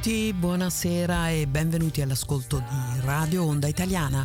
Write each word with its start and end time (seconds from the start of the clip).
Tutti, 0.00 0.32
buonasera 0.32 1.30
e 1.30 1.48
benvenuti 1.48 2.00
all'ascolto 2.02 2.58
di 2.58 3.00
Radio 3.00 3.42
Onda 3.44 3.66
Italiana. 3.66 4.24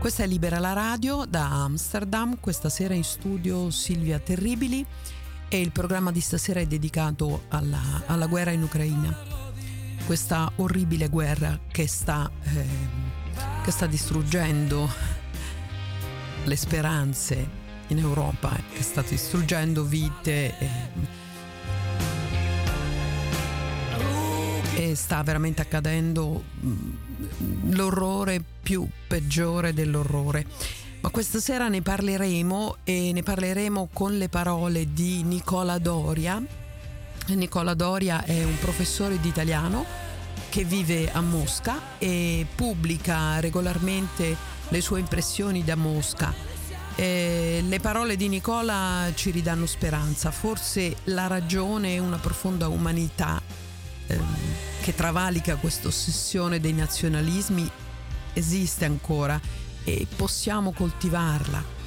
Questa 0.00 0.24
è 0.24 0.26
Libera 0.26 0.58
la 0.58 0.72
Radio 0.72 1.24
da 1.24 1.48
Amsterdam, 1.48 2.36
questa 2.40 2.68
sera 2.68 2.94
in 2.94 3.04
studio 3.04 3.70
Silvia 3.70 4.18
Terribili 4.18 4.84
e 5.48 5.60
il 5.60 5.70
programma 5.70 6.10
di 6.10 6.20
stasera 6.20 6.58
è 6.58 6.66
dedicato 6.66 7.44
alla, 7.48 8.02
alla 8.06 8.26
guerra 8.26 8.50
in 8.50 8.64
Ucraina. 8.64 9.16
Questa 10.04 10.50
orribile 10.56 11.08
guerra 11.08 11.56
che 11.70 11.86
sta, 11.86 12.28
eh, 12.42 12.66
che 13.62 13.70
sta 13.70 13.86
distruggendo 13.86 14.88
le 16.42 16.56
speranze 16.56 17.48
in 17.86 17.98
Europa, 17.98 18.50
che 18.72 18.82
sta 18.82 19.02
distruggendo 19.02 19.84
vite. 19.84 20.58
Eh, 20.58 21.28
e 24.74 24.94
sta 24.94 25.22
veramente 25.22 25.62
accadendo 25.62 26.42
mm, 26.64 27.72
l'orrore 27.72 28.42
più 28.62 28.86
peggiore 29.06 29.72
dell'orrore. 29.72 30.46
Ma 31.00 31.08
questa 31.08 31.40
sera 31.40 31.68
ne 31.68 31.80
parleremo 31.80 32.76
e 32.84 33.10
ne 33.12 33.22
parleremo 33.22 33.88
con 33.92 34.18
le 34.18 34.28
parole 34.28 34.92
di 34.92 35.22
Nicola 35.22 35.78
Doria. 35.78 36.42
Nicola 37.28 37.74
Doria 37.74 38.24
è 38.24 38.44
un 38.44 38.58
professore 38.58 39.20
di 39.20 39.28
italiano 39.28 39.84
che 40.50 40.64
vive 40.64 41.10
a 41.10 41.20
Mosca 41.20 41.98
e 41.98 42.44
pubblica 42.54 43.40
regolarmente 43.40 44.36
le 44.68 44.80
sue 44.80 45.00
impressioni 45.00 45.64
da 45.64 45.76
Mosca. 45.76 46.34
Eh, 46.96 47.64
le 47.66 47.80
parole 47.80 48.16
di 48.16 48.28
Nicola 48.28 49.10
ci 49.14 49.30
ridanno 49.30 49.64
speranza, 49.64 50.30
forse 50.30 50.96
la 51.04 51.28
ragione 51.28 51.94
e 51.94 51.98
una 51.98 52.18
profonda 52.18 52.68
umanità 52.68 53.40
eh, 54.10 54.20
che 54.80 54.94
travalica 54.94 55.56
questa 55.56 55.88
ossessione 55.88 56.60
dei 56.60 56.72
nazionalismi 56.72 57.70
esiste 58.32 58.84
ancora 58.84 59.40
e 59.84 60.06
possiamo 60.14 60.72
coltivarla. 60.72 61.78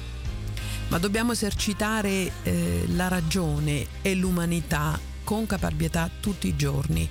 Ma 0.88 0.98
dobbiamo 0.98 1.32
esercitare 1.32 2.30
eh, 2.42 2.84
la 2.88 3.08
ragione 3.08 3.86
e 4.02 4.14
l'umanità 4.14 4.98
con 5.24 5.46
caparbietà 5.46 6.10
tutti 6.20 6.46
i 6.46 6.56
giorni, 6.56 7.08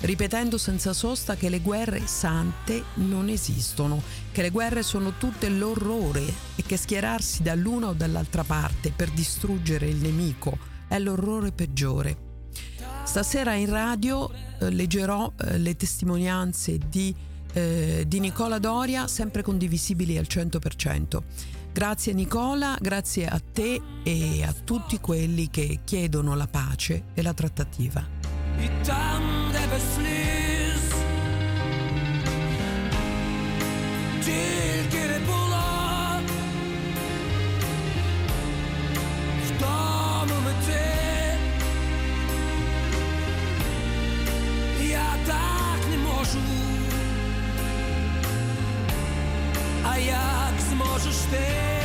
ripetendo 0.00 0.56
senza 0.56 0.92
sosta 0.92 1.34
che 1.34 1.48
le 1.48 1.60
guerre 1.60 2.06
sante 2.06 2.84
non 2.94 3.28
esistono, 3.28 4.00
che 4.30 4.42
le 4.42 4.50
guerre 4.50 4.82
sono 4.82 5.14
tutte 5.18 5.48
l'orrore 5.48 6.22
e 6.54 6.62
che 6.62 6.76
schierarsi 6.76 7.42
dall'una 7.42 7.88
o 7.88 7.92
dall'altra 7.92 8.44
parte 8.44 8.92
per 8.94 9.10
distruggere 9.10 9.88
il 9.88 9.96
nemico 9.96 10.56
è 10.88 10.98
l'orrore 10.98 11.50
peggiore. 11.50 12.25
Stasera 13.06 13.54
in 13.54 13.70
radio 13.70 14.30
eh, 14.58 14.68
leggerò 14.70 15.32
eh, 15.36 15.58
le 15.58 15.76
testimonianze 15.76 16.78
di, 16.90 17.14
eh, 17.52 18.04
di 18.06 18.20
Nicola 18.20 18.58
Doria, 18.58 19.06
sempre 19.06 19.42
condivisibili 19.42 20.18
al 20.18 20.26
100%. 20.28 21.22
Grazie 21.72 22.12
Nicola, 22.12 22.76
grazie 22.80 23.26
a 23.26 23.40
te 23.40 23.80
e 24.02 24.42
a 24.42 24.52
tutti 24.52 24.98
quelli 24.98 25.48
che 25.48 25.80
chiedono 25.84 26.34
la 26.34 26.46
pace 26.46 27.04
e 27.14 27.22
la 27.22 27.32
trattativa. 27.32 28.04
a 34.58 34.75
sustenta. 51.12 51.75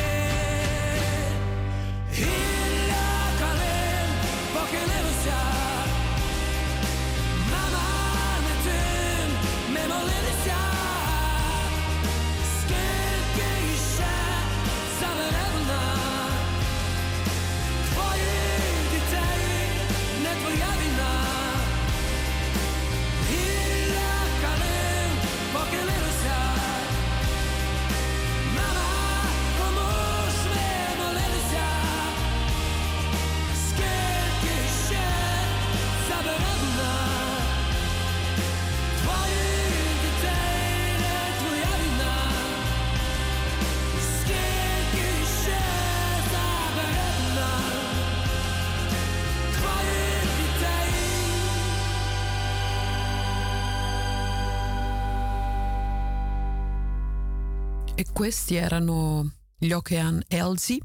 E 58.02 58.08
questi 58.12 58.56
erano 58.56 59.32
gli 59.60 59.72
Okean 59.72 60.24
Elsie, 60.28 60.80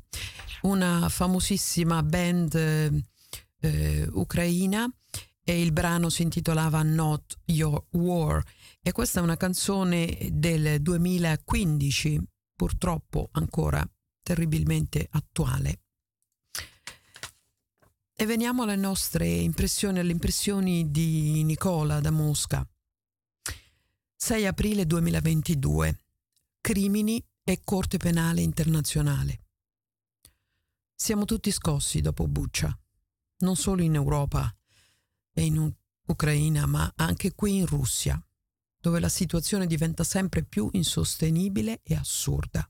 una 0.64 1.08
famosissima 1.08 2.02
band 2.02 2.54
eh, 2.54 4.08
ucraina 4.12 4.86
e 5.42 5.62
il 5.62 5.72
brano 5.72 6.10
si 6.10 6.20
intitolava 6.20 6.82
Not 6.82 7.38
Your 7.46 7.86
War 7.92 8.44
e 8.82 8.92
questa 8.92 9.20
è 9.20 9.22
una 9.22 9.38
canzone 9.38 10.28
del 10.30 10.82
2015, 10.82 12.20
purtroppo 12.54 13.30
ancora 13.32 13.82
terribilmente 14.22 15.08
attuale. 15.10 15.84
E 18.14 18.26
veniamo 18.26 18.64
alle 18.64 18.76
nostre 18.76 19.26
impressioni, 19.26 20.00
alle 20.00 20.12
impressioni 20.12 20.90
di 20.90 21.42
Nicola 21.44 21.98
da 22.00 22.10
Mosca. 22.10 22.68
6 24.16 24.46
aprile 24.46 24.84
2022. 24.84 26.00
Crimini 26.66 27.24
e 27.44 27.60
Corte 27.62 27.96
Penale 27.96 28.40
Internazionale. 28.40 29.44
Siamo 30.96 31.24
tutti 31.24 31.52
scossi 31.52 32.00
dopo 32.00 32.26
Buccia, 32.26 32.76
non 33.42 33.54
solo 33.54 33.82
in 33.82 33.94
Europa 33.94 34.52
e 35.32 35.44
in 35.44 35.72
Ucraina, 36.06 36.66
ma 36.66 36.92
anche 36.96 37.36
qui 37.36 37.58
in 37.58 37.66
Russia, 37.66 38.20
dove 38.80 38.98
la 38.98 39.08
situazione 39.08 39.68
diventa 39.68 40.02
sempre 40.02 40.42
più 40.42 40.68
insostenibile 40.72 41.82
e 41.84 41.94
assurda. 41.94 42.68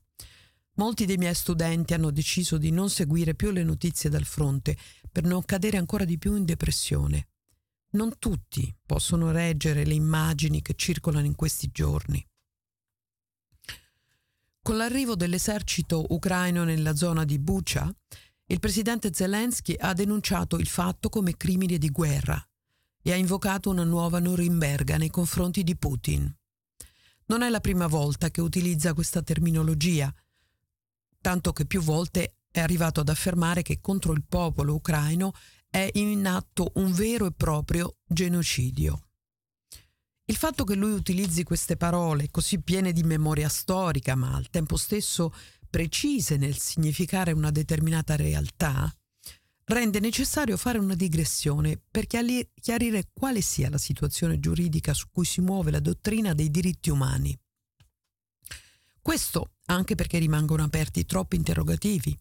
Molti 0.73 1.07
dei 1.07 1.17
miei 1.17 1.33
studenti 1.33 1.95
hanno 1.95 2.11
deciso 2.11 2.59
di 2.59 2.69
non 2.69 2.91
seguire 2.91 3.33
più 3.33 3.49
le 3.49 3.63
notizie 3.63 4.11
dal 4.11 4.25
fronte 4.25 4.77
per 5.11 5.23
non 5.23 5.43
cadere 5.43 5.77
ancora 5.77 6.05
di 6.05 6.19
più 6.19 6.35
in 6.35 6.45
depressione. 6.45 7.29
Non 7.93 8.19
tutti 8.19 8.71
possono 8.85 9.31
reggere 9.31 9.85
le 9.85 9.95
immagini 9.95 10.61
che 10.61 10.75
circolano 10.75 11.25
in 11.25 11.33
questi 11.33 11.71
giorni. 11.71 12.23
Con 14.67 14.75
l'arrivo 14.75 15.15
dell'esercito 15.15 16.07
ucraino 16.09 16.65
nella 16.65 16.93
zona 16.93 17.23
di 17.23 17.39
Bucha, 17.39 17.89
il 18.47 18.59
presidente 18.59 19.13
Zelensky 19.13 19.73
ha 19.79 19.93
denunciato 19.93 20.57
il 20.57 20.67
fatto 20.67 21.07
come 21.07 21.37
crimine 21.37 21.77
di 21.77 21.89
guerra 21.89 22.37
e 23.01 23.13
ha 23.13 23.15
invocato 23.15 23.69
una 23.69 23.85
nuova 23.85 24.19
Norimberga 24.19 24.97
nei 24.97 25.09
confronti 25.09 25.63
di 25.63 25.77
Putin. 25.77 26.29
Non 27.27 27.43
è 27.43 27.49
la 27.49 27.61
prima 27.61 27.87
volta 27.87 28.29
che 28.29 28.41
utilizza 28.41 28.93
questa 28.93 29.21
terminologia, 29.21 30.13
tanto 31.21 31.53
che 31.53 31.65
più 31.65 31.79
volte 31.79 32.39
è 32.51 32.59
arrivato 32.59 32.99
ad 32.99 33.07
affermare 33.07 33.61
che 33.61 33.79
contro 33.79 34.11
il 34.11 34.25
popolo 34.27 34.73
ucraino 34.73 35.31
è 35.69 35.89
in 35.93 36.27
atto 36.27 36.73
un 36.73 36.91
vero 36.91 37.25
e 37.25 37.31
proprio 37.31 37.95
genocidio. 38.05 39.06
Il 40.29 40.35
fatto 40.35 40.65
che 40.65 40.75
lui 40.75 40.91
utilizzi 40.91 41.43
queste 41.43 41.77
parole 41.77 42.29
così 42.29 42.59
piene 42.59 42.91
di 42.91 43.03
memoria 43.03 43.47
storica, 43.47 44.13
ma 44.13 44.35
al 44.35 44.49
tempo 44.49 44.75
stesso 44.75 45.33
precise 45.69 46.35
nel 46.35 46.57
significare 46.57 47.31
una 47.31 47.49
determinata 47.49 48.17
realtà, 48.17 48.93
rende 49.63 50.01
necessario 50.01 50.57
fare 50.57 50.79
una 50.79 50.95
digressione 50.95 51.81
per 51.89 52.07
chiarire 52.07 53.09
quale 53.13 53.39
sia 53.39 53.69
la 53.69 53.77
situazione 53.77 54.37
giuridica 54.37 54.93
su 54.93 55.07
cui 55.13 55.23
si 55.23 55.39
muove 55.39 55.71
la 55.71 55.79
dottrina 55.79 56.33
dei 56.33 56.51
diritti 56.51 56.89
umani. 56.89 57.37
Questo 59.01 59.51
anche 59.67 59.95
perché 59.95 60.17
rimangono 60.17 60.63
aperti 60.63 61.05
troppi 61.05 61.37
interrogativi. 61.37 62.17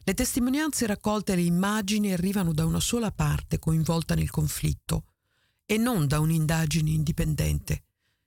Le 0.00 0.14
testimonianze 0.14 0.86
raccolte 0.86 1.32
e 1.32 1.36
le 1.36 1.42
immagini 1.42 2.12
arrivano 2.12 2.52
da 2.52 2.66
una 2.66 2.80
sola 2.80 3.10
parte 3.10 3.58
coinvolta 3.58 4.14
nel 4.14 4.28
conflitto 4.28 5.04
e 5.66 5.76
non 5.76 6.06
da 6.06 6.20
un'indagine 6.20 6.90
indipendente. 6.90 7.82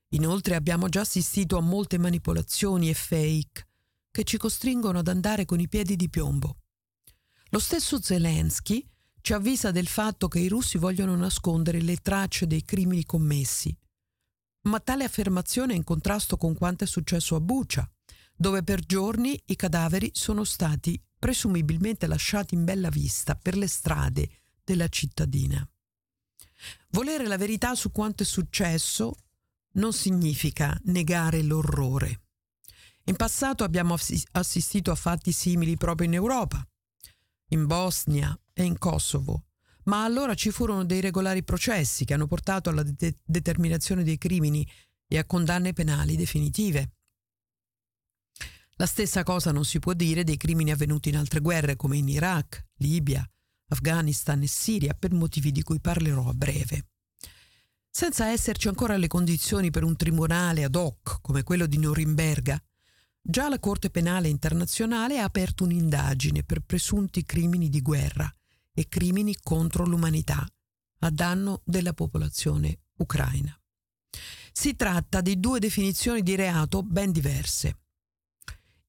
Inoltre 0.10 0.56
abbiamo 0.56 0.90
già 0.90 1.02
assistito 1.02 1.58
a 1.58 1.62
molte 1.62 1.98
manipolazioni 1.98 2.90
e 2.90 2.94
fake 2.94 3.68
che 4.12 4.24
ci 4.24 4.38
costringono 4.38 5.00
ad 5.00 5.08
andare 5.08 5.46
con 5.46 5.60
i 5.60 5.68
piedi 5.68 5.96
di 5.96 6.10
piombo. 6.10 6.58
Lo 7.52 7.60
stesso 7.60 8.02
Zelensky 8.02 8.86
ci 9.22 9.34
avvisa 9.34 9.72
del 9.72 9.88
fatto 9.88 10.28
che 10.28 10.40
i 10.40 10.48
russi 10.48 10.78
vogliono 10.78 11.16
nascondere 11.16 11.82
le 11.82 11.98
tracce 11.98 12.48
dei 12.48 12.64
crimini 12.64 13.06
commessi. 13.06 13.76
Ma 14.64 14.80
tale 14.80 15.04
affermazione 15.04 15.74
è 15.74 15.76
in 15.76 15.84
contrasto 15.84 16.38
con 16.38 16.54
quanto 16.56 16.84
è 16.84 16.88
successo 16.88 17.36
a 17.36 17.40
Bucha, 17.40 17.90
dove 18.36 18.64
per 18.64 18.82
giorni 18.86 19.42
i 19.46 19.56
cadaveri 19.56 20.12
sono 20.14 20.44
stati 20.44 21.02
presumibilmente 21.18 22.08
lasciati 22.08 22.56
in 22.56 22.64
bella 22.64 22.90
vista 22.90 23.36
per 23.36 23.58
le 23.58 23.68
strade 23.68 24.30
della 24.64 24.88
cittadina. 24.88 25.68
Volere 26.90 27.28
la 27.28 27.38
verità 27.38 27.76
su 27.76 27.92
quanto 27.92 28.24
è 28.24 28.26
successo 28.26 29.16
non 29.74 29.94
significa 29.94 30.78
negare 30.86 31.42
l'orrore. 31.42 32.22
In 33.06 33.16
passato 33.16 33.64
abbiamo 33.64 33.96
assistito 34.32 34.92
a 34.92 34.96
fatti 34.96 35.32
simili 35.32 35.78
proprio 35.78 36.08
in 36.08 36.14
Europa, 36.14 36.66
in 37.50 37.66
Bosnia 37.66 38.38
e 38.54 38.64
in 38.64 38.78
Kosovo, 38.78 39.46
ma 39.86 40.04
allora 40.04 40.36
ci 40.36 40.52
furono 40.52 40.86
dei 40.86 41.02
regolari 41.02 41.44
processi 41.44 42.06
che 42.06 42.14
hanno 42.14 42.28
portato 42.28 42.70
alla 42.70 42.84
de- 42.84 43.18
determinazione 43.24 44.04
dei 44.04 44.18
crimini 44.18 44.68
e 45.08 45.18
a 45.18 45.26
condanne 45.26 45.74
penali 45.74 46.16
definitive. 46.16 46.92
La 48.74 48.86
stessa 48.86 49.24
cosa 49.24 49.52
non 49.52 49.66
si 49.66 49.80
può 49.80 49.94
dire 49.94 50.24
dei 50.24 50.38
crimini 50.38 50.72
avvenuti 50.72 51.10
in 51.10 51.18
altre 51.18 51.40
guerre 51.40 51.76
come 51.76 51.98
in 51.98 52.08
Iraq, 52.08 52.68
Libia, 52.78 53.28
Afghanistan 53.70 54.42
e 54.42 54.48
Siria 54.48 54.94
per 54.94 55.14
motivi 55.14 55.52
di 55.52 55.64
cui 55.64 55.80
parlerò 55.80 56.30
a 56.30 56.34
breve. 56.34 56.88
Senza 57.90 58.28
esserci 58.28 58.68
ancora 58.68 58.98
le 58.98 59.08
condizioni 59.08 59.72
per 59.72 59.84
un 59.84 59.96
tribunale 59.96 60.64
ad 60.64 60.76
hoc 60.76 61.20
come 61.22 61.44
quello 61.44 61.66
di 61.66 61.80
Norimberga, 61.80 62.62
già 63.22 63.50
la 63.50 63.60
Corte 63.60 63.90
Penale 63.90 64.28
Internazionale 64.28 65.20
ha 65.20 65.24
aperto 65.24 65.64
un'indagine 65.64 66.44
per 66.44 66.62
presunti 66.62 67.24
crimini 67.24 67.70
di 67.70 67.82
guerra 67.82 68.32
e 68.72 68.88
crimini 68.88 69.36
contro 69.42 69.86
l'umanità 69.86 70.48
a 71.00 71.10
danno 71.10 71.62
della 71.66 71.94
popolazione 71.94 72.80
ucraina. 72.98 73.54
Si 74.52 74.76
tratta 74.76 75.22
di 75.22 75.40
due 75.40 75.60
definizioni 75.60 76.22
di 76.22 76.36
reato 76.36 76.84
ben 76.84 77.12
diverse. 77.12 77.78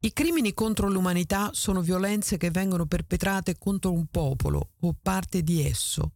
I 0.02 0.14
crimini 0.14 0.54
contro 0.54 0.88
l'umanità 0.88 1.50
sono 1.52 1.83
violenze 1.83 2.38
che 2.38 2.50
vengono 2.50 2.87
perpetrate 2.87 3.59
contro 3.59 3.92
un 3.92 4.07
popolo 4.07 4.71
o 4.80 4.97
parte 4.99 5.42
di 5.42 5.62
esso 5.62 6.14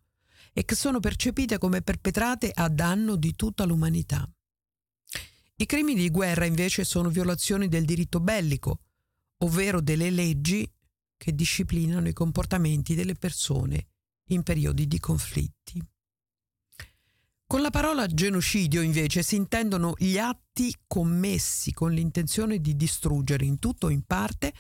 e 0.55 0.65
che 0.65 0.75
sono 0.75 1.01
percepite 1.01 1.59
come 1.59 1.83
perpetrate 1.83 2.51
a 2.51 2.71
danno 2.71 3.15
di 3.17 3.37
tutta 3.37 3.65
l'umanità. 3.65 4.27
I 5.57 5.67
crimini 5.67 6.01
di 6.01 6.09
guerra 6.09 6.47
invece 6.47 6.83
sono 6.83 7.11
violazioni 7.11 7.69
del 7.69 7.85
diritto 7.85 8.21
bellico, 8.21 8.81
ovvero 9.43 9.83
delle 9.83 10.09
leggi 10.09 10.67
che 11.19 11.35
disciplinano 11.35 12.09
i 12.09 12.15
comportamenti 12.15 12.95
delle 12.95 13.15
persone 13.15 13.89
in 14.29 14.43
periodi 14.43 14.89
di 14.89 14.99
conflitti. 14.99 15.87
Con 17.55 17.63
la 17.63 17.71
parola 17.71 18.09
genocidio 18.09 18.83
invece 18.83 19.23
si 19.23 19.37
intendono 19.37 19.95
gli 19.97 20.19
atti 20.19 20.75
commessi 20.89 21.73
con 21.73 21.93
l'intenzione 21.93 22.59
di 22.59 22.75
distruggere 22.75 23.45
in 23.45 23.61
tutto 23.61 23.87
o 23.87 23.91
in 23.91 24.03
parte 24.03 24.53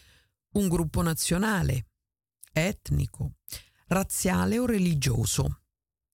un 0.52 0.68
gruppo 0.68 1.02
nazionale, 1.02 1.86
etnico, 2.52 3.38
razziale 3.88 4.60
o 4.60 4.66
religioso. 4.66 5.62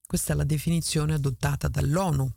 Questa 0.07 0.33
è 0.33 0.37
la 0.37 0.45
definizione 0.45 1.13
adottata 1.13 1.69
dall'ONU. 1.69 2.33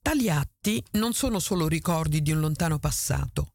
Tali 0.00 0.30
atti 0.30 0.80
non 0.92 1.14
sono 1.14 1.40
solo 1.40 1.66
ricordi 1.66 2.22
di 2.22 2.30
un 2.30 2.38
lontano 2.38 2.78
passato, 2.78 3.54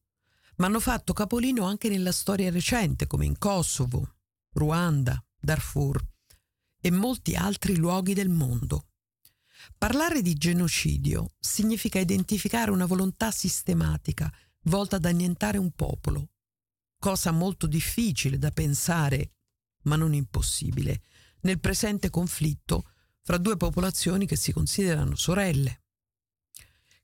ma 0.57 0.65
hanno 0.65 0.81
fatto 0.81 1.13
capolino 1.13 1.63
anche 1.63 1.87
nella 1.87 2.11
storia 2.11 2.51
recente, 2.51 3.07
come 3.07 3.25
in 3.25 3.37
Kosovo, 3.37 4.15
Ruanda, 4.51 5.23
Darfur 5.39 6.10
e 6.81 6.91
molti 6.91 7.35
altri 7.35 7.77
luoghi 7.77 8.13
del 8.13 8.29
mondo. 8.29 8.87
Parlare 9.77 10.21
di 10.21 10.33
genocidio 10.33 11.35
significa 11.39 11.99
identificare 11.99 12.71
una 12.71 12.85
volontà 12.85 13.31
sistematica 13.31 14.31
volta 14.63 14.97
ad 14.97 15.05
annientare 15.05 15.57
un 15.57 15.71
popolo, 15.71 16.29
cosa 16.99 17.31
molto 17.31 17.67
difficile 17.67 18.37
da 18.37 18.51
pensare, 18.51 19.33
ma 19.83 19.95
non 19.95 20.13
impossibile, 20.13 21.01
nel 21.41 21.59
presente 21.59 22.09
conflitto 22.09 22.91
fra 23.21 23.37
due 23.37 23.57
popolazioni 23.57 24.25
che 24.25 24.35
si 24.35 24.51
considerano 24.51 25.15
sorelle. 25.15 25.83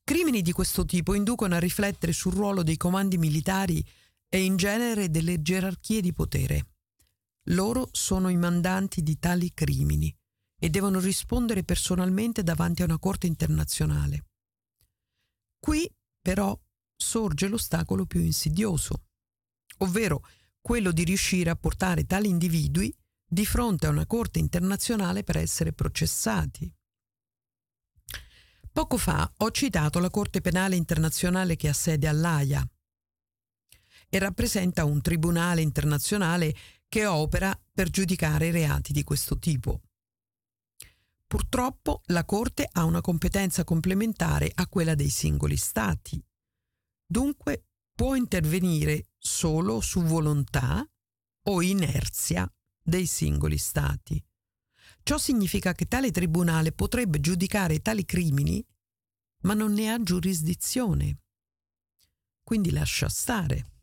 Crimini 0.03 0.41
di 0.41 0.51
questo 0.51 0.85
tipo 0.85 1.13
inducono 1.13 1.55
a 1.55 1.59
riflettere 1.59 2.13
sul 2.13 2.33
ruolo 2.33 2.63
dei 2.63 2.77
comandi 2.77 3.17
militari 3.17 3.85
e 4.29 4.43
in 4.43 4.55
genere 4.55 5.09
delle 5.09 5.41
gerarchie 5.41 6.01
di 6.01 6.13
potere. 6.13 6.76
Loro 7.51 7.89
sono 7.91 8.29
i 8.29 8.35
mandanti 8.35 9.01
di 9.01 9.17
tali 9.19 9.53
crimini 9.53 10.13
e 10.59 10.69
devono 10.69 10.99
rispondere 10.99 11.63
personalmente 11.63 12.43
davanti 12.43 12.81
a 12.81 12.85
una 12.85 12.99
corte 12.99 13.27
internazionale. 13.27 14.25
Qui 15.59 15.89
però 16.21 16.59
sorge 16.95 17.47
l'ostacolo 17.47 18.05
più 18.05 18.19
insidioso, 18.19 19.03
ovvero 19.77 20.23
quello 20.59 20.91
di 20.91 21.03
riuscire 21.03 21.49
a 21.49 21.55
portare 21.55 22.05
tali 22.05 22.27
individui 22.27 22.93
di 23.25 23.45
fronte 23.45 23.87
a 23.87 23.91
una 23.91 24.05
corte 24.05 24.39
internazionale 24.39 25.23
per 25.23 25.37
essere 25.37 25.71
processati. 25.71 26.73
Poco 28.71 28.97
fa 28.97 29.31
ho 29.37 29.51
citato 29.51 29.99
la 29.99 30.09
Corte 30.09 30.41
Penale 30.41 30.75
Internazionale 30.75 31.55
che 31.55 31.69
ha 31.69 31.73
sede 31.73 32.07
all'AIA 32.07 32.67
e 34.09 34.19
rappresenta 34.19 34.85
un 34.85 35.01
tribunale 35.01 35.61
internazionale 35.61 36.55
che 36.87 37.05
opera 37.05 37.59
per 37.73 37.89
giudicare 37.89 38.51
reati 38.51 38.93
di 38.93 39.03
questo 39.03 39.37
tipo. 39.37 39.81
Purtroppo 41.27 42.01
la 42.05 42.23
Corte 42.23 42.67
ha 42.71 42.85
una 42.85 43.01
competenza 43.01 43.63
complementare 43.63 44.49
a 44.53 44.67
quella 44.67 44.95
dei 44.95 45.09
singoli 45.09 45.57
Stati. 45.57 46.23
Dunque 47.05 47.65
può 47.93 48.15
intervenire 48.15 49.09
solo 49.17 49.81
su 49.81 50.01
volontà 50.03 50.87
o 51.49 51.61
inerzia 51.61 52.49
dei 52.81 53.05
singoli 53.05 53.57
Stati. 53.57 54.23
Ciò 55.03 55.17
significa 55.17 55.73
che 55.73 55.87
tale 55.87 56.11
tribunale 56.11 56.71
potrebbe 56.71 57.19
giudicare 57.19 57.81
tali 57.81 58.05
crimini, 58.05 58.65
ma 59.41 59.53
non 59.53 59.73
ne 59.73 59.91
ha 59.91 60.01
giurisdizione. 60.01 61.19
Quindi 62.43 62.71
lascia 62.71 63.09
stare. 63.09 63.76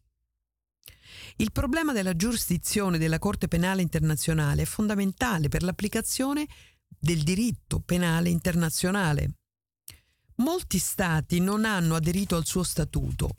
Il 1.36 1.50
problema 1.50 1.92
della 1.92 2.14
giurisdizione 2.14 2.96
della 2.96 3.18
Corte 3.18 3.48
Penale 3.48 3.82
Internazionale 3.82 4.62
è 4.62 4.66
fondamentale 4.66 5.48
per 5.48 5.64
l'applicazione 5.64 6.46
del 6.96 7.22
diritto 7.24 7.80
penale 7.80 8.30
internazionale. 8.30 9.38
Molti 10.36 10.78
Stati 10.78 11.40
non 11.40 11.64
hanno 11.64 11.96
aderito 11.96 12.36
al 12.36 12.46
suo 12.46 12.62
statuto 12.62 13.38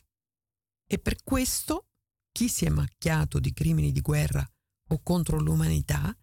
e 0.85 0.99
per 0.99 1.23
questo 1.23 1.87
chi 2.31 2.49
si 2.49 2.65
è 2.65 2.69
macchiato 2.69 3.39
di 3.39 3.53
crimini 3.53 3.91
di 3.91 4.01
guerra 4.01 4.45
o 4.89 5.01
contro 5.01 5.39
l'umanità 5.39 6.15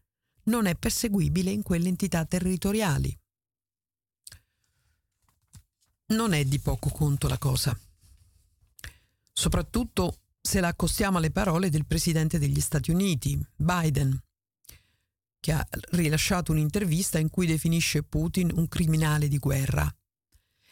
non 0.45 0.67
è 0.67 0.76
perseguibile 0.76 1.50
in 1.50 1.62
quelle 1.62 1.88
entità 1.88 2.25
territoriali. 2.26 3.19
Non 6.07 6.35
è 6.35 6.45
di 6.45 6.59
poco 6.59 6.91
conto 6.91 7.29
la 7.29 7.38
cosa, 7.38 7.79
soprattutto 9.33 10.22
se 10.43 10.61
la 10.61 10.69
accostiamo 10.69 11.19
alle 11.19 11.31
parole 11.31 11.71
del 11.71 11.87
Presidente 11.87 12.39
degli 12.39 12.61
Stati 12.61 12.91
Uniti, 12.91 13.41
Biden, 13.55 14.21
che 15.39 15.53
ha 15.53 15.67
rilasciato 15.91 16.51
un'intervista 16.51 17.19
in 17.19 17.31
cui 17.31 17.47
definisce 17.47 18.03
Putin 18.03 18.51
un 18.55 18.67
criminale 18.67 19.29
di 19.29 19.39
guerra 19.39 19.91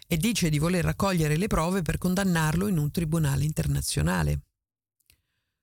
e 0.07 0.17
dice 0.17 0.49
di 0.49 0.59
voler 0.59 0.85
raccogliere 0.85 1.37
le 1.37 1.47
prove 1.47 1.83
per 1.83 1.99
condannarlo 1.99 2.67
in 2.67 2.79
un 2.79 2.91
tribunale 2.91 3.45
internazionale. 3.45 4.41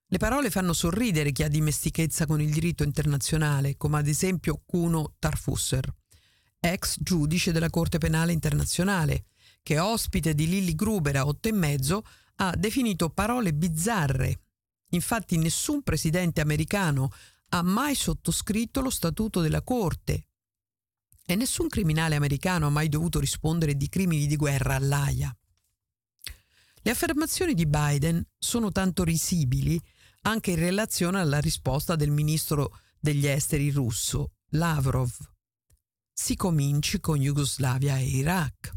Le 0.08 0.18
parole 0.18 0.50
fanno 0.50 0.72
sorridere 0.72 1.34
chi 1.34 1.44
ha 1.44 1.50
dimestichezza 1.50 2.26
con 2.26 2.40
il 2.40 2.50
diritto 2.50 2.84
internazionale, 2.84 3.76
come 3.76 3.98
ad 3.98 4.08
esempio 4.08 4.64
Kuno 4.66 5.16
Tarfusser, 5.20 5.94
ex 6.62 6.96
giudice 7.02 7.52
della 7.52 7.70
Corte 7.70 7.98
Penale 7.98 8.32
Internazionale, 8.32 9.26
che 9.62 9.80
ospite 9.80 10.34
di 10.34 10.48
Lilly 10.48 10.76
Gruber 10.76 11.18
a 11.18 11.26
otto 11.26 11.50
e 11.50 11.52
mezzo 11.52 12.04
ha 12.38 12.56
definito 12.56 13.10
parole 13.10 13.54
bizzarre. 13.54 14.42
Infatti 14.92 15.38
nessun 15.38 15.84
presidente 15.84 16.42
americano 16.42 17.12
ha 17.50 17.62
mai 17.62 17.96
sottoscritto 17.96 18.82
lo 18.82 18.90
statuto 18.90 19.42
della 19.42 19.62
Corte 19.62 20.28
e 21.26 21.36
nessun 21.36 21.68
criminale 21.68 22.16
americano 22.16 22.68
ha 22.68 22.70
mai 22.70 22.88
dovuto 22.90 23.20
rispondere 23.20 23.76
di 23.76 23.90
crimini 23.90 24.28
di 24.28 24.36
guerra 24.36 24.76
all'AIA. 24.76 25.36
Le 26.82 26.92
affermazioni 26.92 27.54
di 27.54 27.66
Biden 27.66 28.26
sono 28.38 28.72
tanto 28.72 29.04
risibili 29.04 29.80
anche 30.22 30.52
in 30.52 30.60
relazione 30.60 31.20
alla 31.20 31.40
risposta 31.40 31.96
del 31.96 32.12
ministro 32.12 32.80
degli 33.00 33.28
esteri 33.28 33.72
russo, 33.72 34.36
Lavrov. 34.52 35.12
Si 36.14 36.36
cominci 36.36 37.00
con 37.00 37.20
Jugoslavia 37.20 37.98
e 37.98 38.06
Iraq. 38.06 38.77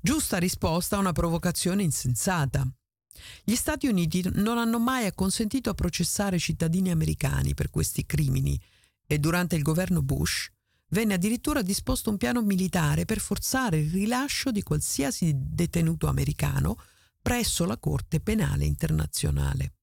Giusta 0.00 0.38
risposta 0.38 0.96
a 0.96 1.00
una 1.00 1.12
provocazione 1.12 1.82
insensata. 1.82 2.66
Gli 3.42 3.56
Stati 3.56 3.88
Uniti 3.88 4.22
non 4.34 4.58
hanno 4.58 4.78
mai 4.78 5.06
acconsentito 5.06 5.70
a 5.70 5.74
processare 5.74 6.38
cittadini 6.38 6.90
americani 6.90 7.54
per 7.54 7.68
questi 7.70 8.06
crimini 8.06 8.60
e 9.06 9.18
durante 9.18 9.56
il 9.56 9.62
governo 9.62 10.02
Bush 10.02 10.50
venne 10.90 11.14
addirittura 11.14 11.62
disposto 11.62 12.10
un 12.10 12.16
piano 12.16 12.42
militare 12.42 13.04
per 13.04 13.18
forzare 13.18 13.78
il 13.78 13.90
rilascio 13.90 14.50
di 14.50 14.62
qualsiasi 14.62 15.32
detenuto 15.34 16.06
americano 16.06 16.80
presso 17.20 17.64
la 17.64 17.76
Corte 17.76 18.20
Penale 18.20 18.64
Internazionale. 18.64 19.74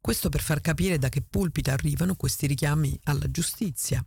Questo 0.00 0.28
per 0.28 0.40
far 0.40 0.60
capire 0.60 0.98
da 0.98 1.08
che 1.08 1.20
pulpito 1.20 1.70
arrivano 1.70 2.16
questi 2.16 2.46
richiami 2.46 2.98
alla 3.04 3.30
giustizia. 3.30 4.04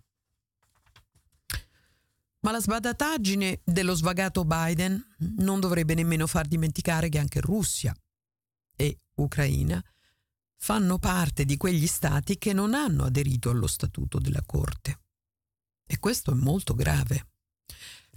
Ma 2.42 2.52
la 2.52 2.62
sbadataggine 2.62 3.62
dello 3.64 3.94
svagato 3.96 4.46
Biden 4.46 5.16
non 5.38 5.60
dovrebbe 5.60 5.94
nemmeno 5.94 6.26
far 6.26 6.48
dimenticare 6.48 7.10
che 7.10 7.20
anche 7.20 7.42
Russia 7.42 7.94
e 8.76 9.00
Ucraina 9.16 9.84
fanno 10.62 11.00
parte 11.00 11.46
di 11.46 11.58
quegli 11.58 11.88
stati 11.88 12.38
che 12.38 12.54
non 12.54 12.74
hanno 12.74 13.04
aderito 13.04 13.50
allo 13.50 13.68
statuto 13.68 14.20
della 14.20 14.44
Corte. 14.46 15.02
E 15.86 16.00
questo 16.00 16.32
è 16.32 16.36
molto 16.36 16.76
grave. 16.76 17.32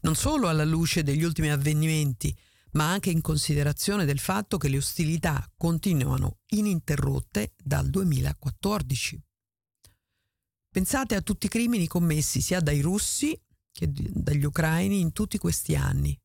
Non 0.02 0.14
solo 0.14 0.48
alla 0.48 0.64
luce 0.64 1.02
degli 1.02 1.22
ultimi 1.22 1.50
avvenimenti, 1.50 2.36
ma 2.72 2.90
anche 2.90 3.10
in 3.10 3.20
considerazione 3.20 4.04
del 4.04 4.18
fatto 4.18 4.56
che 4.56 4.68
le 4.68 4.76
ostilità 4.76 5.48
continuano 5.56 6.38
ininterrotte 6.48 7.54
dal 7.56 7.88
2014. 7.88 9.22
Pensate 10.70 11.14
a 11.14 11.20
tutti 11.20 11.46
i 11.46 11.50
crimini 11.50 11.86
commessi 11.86 12.40
sia 12.40 12.60
dai 12.60 12.80
russi 12.80 13.38
dagli 13.78 14.44
ucraini 14.44 15.00
in 15.00 15.12
tutti 15.12 15.38
questi 15.38 15.74
anni. 15.74 16.18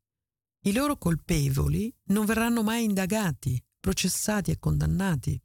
I 0.61 0.73
loro 0.73 0.97
colpevoli 0.97 1.93
non 2.05 2.25
verranno 2.25 2.63
mai 2.63 2.83
indagati, 2.83 3.63
processati 3.79 4.51
e 4.51 4.59
condannati. 4.59 5.39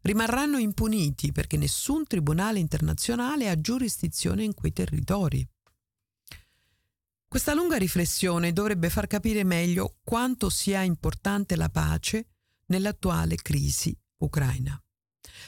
Rimarranno 0.00 0.58
impuniti 0.58 1.32
perché 1.32 1.56
nessun 1.56 2.04
tribunale 2.06 2.58
internazionale 2.58 3.50
ha 3.50 3.60
giurisdizione 3.60 4.44
in 4.44 4.54
quei 4.54 4.72
territori. 4.72 5.46
Questa 7.26 7.52
lunga 7.52 7.76
riflessione 7.76 8.54
dovrebbe 8.54 8.88
far 8.88 9.06
capire 9.06 9.44
meglio 9.44 9.98
quanto 10.02 10.48
sia 10.48 10.80
importante 10.80 11.56
la 11.56 11.68
pace 11.68 12.28
nell'attuale 12.68 13.36
crisi 13.36 13.94
ucraina, 14.18 14.82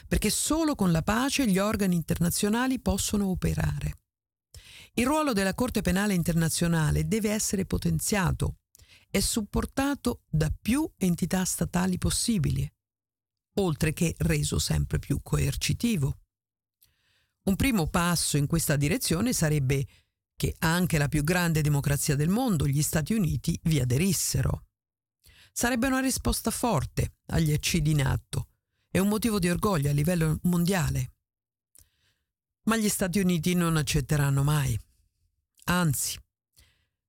perché 0.07 0.29
solo 0.29 0.75
con 0.75 0.91
la 0.91 1.01
pace 1.01 1.47
gli 1.47 1.57
organi 1.57 1.95
internazionali 1.95 2.79
possono 2.79 3.29
operare. 3.29 4.00
Il 4.95 5.05
ruolo 5.05 5.31
della 5.31 5.53
Corte 5.53 5.81
Penale 5.81 6.13
Internazionale 6.13 7.07
deve 7.07 7.31
essere 7.31 7.65
potenziato 7.65 8.57
e 9.09 9.21
supportato 9.21 10.23
da 10.29 10.51
più 10.61 10.89
entità 10.97 11.45
statali 11.45 11.97
possibili, 11.97 12.69
oltre 13.55 13.93
che 13.93 14.15
reso 14.19 14.59
sempre 14.59 14.99
più 14.99 15.21
coercitivo. 15.21 16.19
Un 17.43 17.55
primo 17.55 17.87
passo 17.87 18.35
in 18.35 18.47
questa 18.47 18.75
direzione 18.75 19.31
sarebbe 19.33 19.87
che 20.35 20.55
anche 20.59 20.97
la 20.97 21.07
più 21.07 21.23
grande 21.23 21.61
democrazia 21.61 22.15
del 22.15 22.29
mondo, 22.29 22.67
gli 22.67 22.81
Stati 22.81 23.13
Uniti, 23.13 23.57
vi 23.63 23.79
aderissero. 23.79 24.65
Sarebbe 25.53 25.87
una 25.87 25.99
risposta 25.99 26.51
forte 26.51 27.17
agli 27.27 27.51
eccidi 27.51 27.91
in 27.91 28.03
atto 28.03 28.49
e 28.89 28.99
un 28.99 29.07
motivo 29.07 29.39
di 29.39 29.49
orgoglio 29.49 29.89
a 29.89 29.93
livello 29.93 30.39
mondiale. 30.43 31.10
Ma 32.71 32.77
gli 32.77 32.87
Stati 32.87 33.19
Uniti 33.19 33.53
non 33.53 33.75
accetteranno 33.75 34.43
mai. 34.43 34.79
Anzi, 35.65 36.17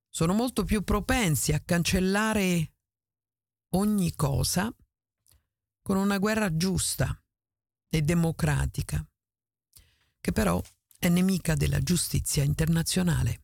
sono 0.09 0.33
molto 0.33 0.65
più 0.65 0.83
propensi 0.83 1.53
a 1.53 1.61
cancellare 1.61 2.73
ogni 3.75 4.13
cosa 4.13 4.75
con 5.81 5.95
una 5.95 6.17
guerra 6.17 6.53
giusta 6.57 7.17
e 7.87 8.01
democratica, 8.01 9.07
che 10.19 10.31
però 10.33 10.61
è 10.99 11.07
nemica 11.07 11.55
della 11.55 11.79
giustizia 11.79 12.43
internazionale. 12.43 13.42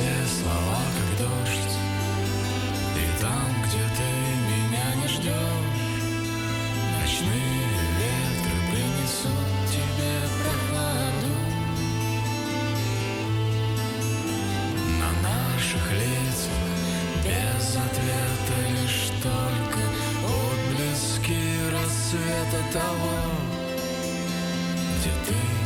Все 0.00 0.42
слова 0.42 0.80
как 0.96 1.18
дождь 1.18 1.76
И 2.96 3.20
там, 3.20 3.48
где 3.64 3.84
ты 3.98 4.08
меня 4.48 4.94
не 4.96 5.08
ждешь 5.08 5.76
Ночные 6.96 7.66
ветры 8.00 8.56
принесут 8.70 9.50
тебе 9.68 10.14
прохладу. 10.40 11.34
На 15.00 15.10
наших 15.28 15.84
лицах 15.92 16.64
без 17.22 17.76
ответа 17.76 18.56
лишь 18.80 19.10
только 19.22 19.80
Отблески 20.24 21.40
рассвета 21.74 22.72
того 22.72 23.16
Где 24.96 25.10
ты 25.26 25.59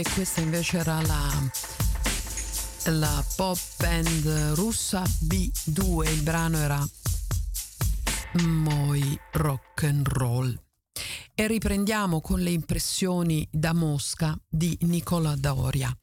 e 0.00 0.04
questa 0.14 0.40
invece 0.40 0.78
era 0.78 1.02
la, 1.02 1.50
la 2.84 3.24
pop 3.36 3.58
band 3.76 4.52
russa 4.54 5.02
B2, 5.02 6.10
il 6.10 6.22
brano 6.22 6.56
era 6.56 6.88
Moi 8.44 9.18
Rock 9.32 9.84
and 9.84 10.08
Roll. 10.08 10.58
E 11.34 11.46
riprendiamo 11.46 12.22
con 12.22 12.40
le 12.40 12.50
impressioni 12.50 13.46
da 13.50 13.74
Mosca 13.74 14.34
di 14.48 14.74
Nicola 14.82 15.36
Doria, 15.36 15.94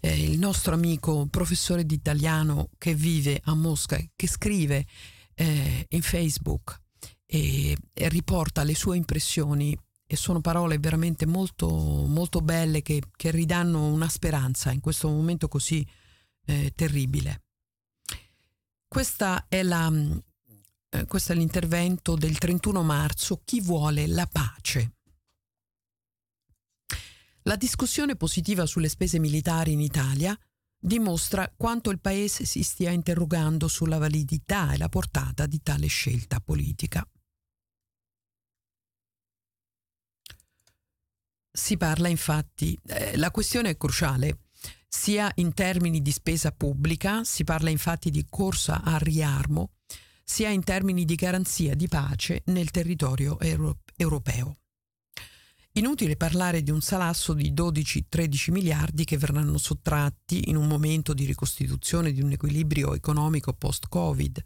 eh, 0.00 0.22
il 0.22 0.38
nostro 0.38 0.74
amico 0.74 1.26
professore 1.30 1.86
di 1.86 1.94
italiano 1.94 2.68
che 2.76 2.94
vive 2.94 3.40
a 3.44 3.54
Mosca, 3.54 3.98
che 4.16 4.28
scrive 4.28 4.86
eh, 5.34 5.86
in 5.88 6.02
Facebook 6.02 6.78
e, 7.24 7.74
e 7.94 8.08
riporta 8.10 8.64
le 8.64 8.74
sue 8.74 8.98
impressioni 8.98 9.74
e 10.12 10.16
sono 10.16 10.40
parole 10.40 10.80
veramente 10.80 11.24
molto, 11.24 11.68
molto 11.68 12.40
belle 12.40 12.82
che, 12.82 13.00
che, 13.14 13.30
ridanno 13.30 13.86
una 13.86 14.08
speranza 14.08 14.72
in 14.72 14.80
questo 14.80 15.08
momento 15.08 15.46
così 15.46 15.86
eh, 16.46 16.72
terribile. 16.74 17.44
Questa 18.88 19.46
è 19.46 19.62
la, 19.62 19.88
eh, 20.88 21.06
questo 21.06 21.30
è 21.30 21.36
l'intervento 21.36 22.16
del 22.16 22.38
31 22.38 22.82
marzo, 22.82 23.40
Chi 23.44 23.60
vuole 23.60 24.08
la 24.08 24.26
pace. 24.26 24.94
La 27.42 27.54
discussione 27.54 28.16
positiva 28.16 28.66
sulle 28.66 28.88
spese 28.88 29.20
militari 29.20 29.70
in 29.70 29.80
Italia 29.80 30.36
dimostra 30.76 31.52
quanto 31.56 31.88
il 31.90 32.00
Paese 32.00 32.44
si 32.44 32.64
stia 32.64 32.90
interrogando 32.90 33.68
sulla 33.68 33.98
validità 33.98 34.72
e 34.72 34.76
la 34.76 34.88
portata 34.88 35.46
di 35.46 35.62
tale 35.62 35.86
scelta 35.86 36.40
politica. 36.40 37.08
Si 41.52 41.76
parla 41.76 42.08
infatti, 42.08 42.78
eh, 42.86 43.16
la 43.16 43.30
questione 43.30 43.70
è 43.70 43.76
cruciale, 43.76 44.44
sia 44.86 45.30
in 45.36 45.52
termini 45.52 46.02
di 46.02 46.12
spesa 46.12 46.52
pubblica, 46.52 47.24
si 47.24 47.44
parla 47.44 47.70
infatti 47.70 48.10
di 48.10 48.26
corsa 48.28 48.82
al 48.82 49.00
riarmo, 49.00 49.72
sia 50.24 50.50
in 50.50 50.62
termini 50.62 51.04
di 51.04 51.14
garanzia 51.14 51.74
di 51.74 51.88
pace 51.88 52.42
nel 52.46 52.70
territorio 52.70 53.38
euro- 53.40 53.80
europeo. 53.96 54.58
Inutile 55.74 56.16
parlare 56.16 56.64
di 56.64 56.72
un 56.72 56.80
salasso 56.80 57.32
di 57.32 57.52
12-13 57.52 58.50
miliardi 58.50 59.04
che 59.04 59.16
verranno 59.16 59.56
sottratti 59.56 60.50
in 60.50 60.56
un 60.56 60.66
momento 60.66 61.14
di 61.14 61.24
ricostituzione 61.24 62.12
di 62.12 62.20
un 62.20 62.32
equilibrio 62.32 62.94
economico 62.94 63.52
post-Covid. 63.52 64.42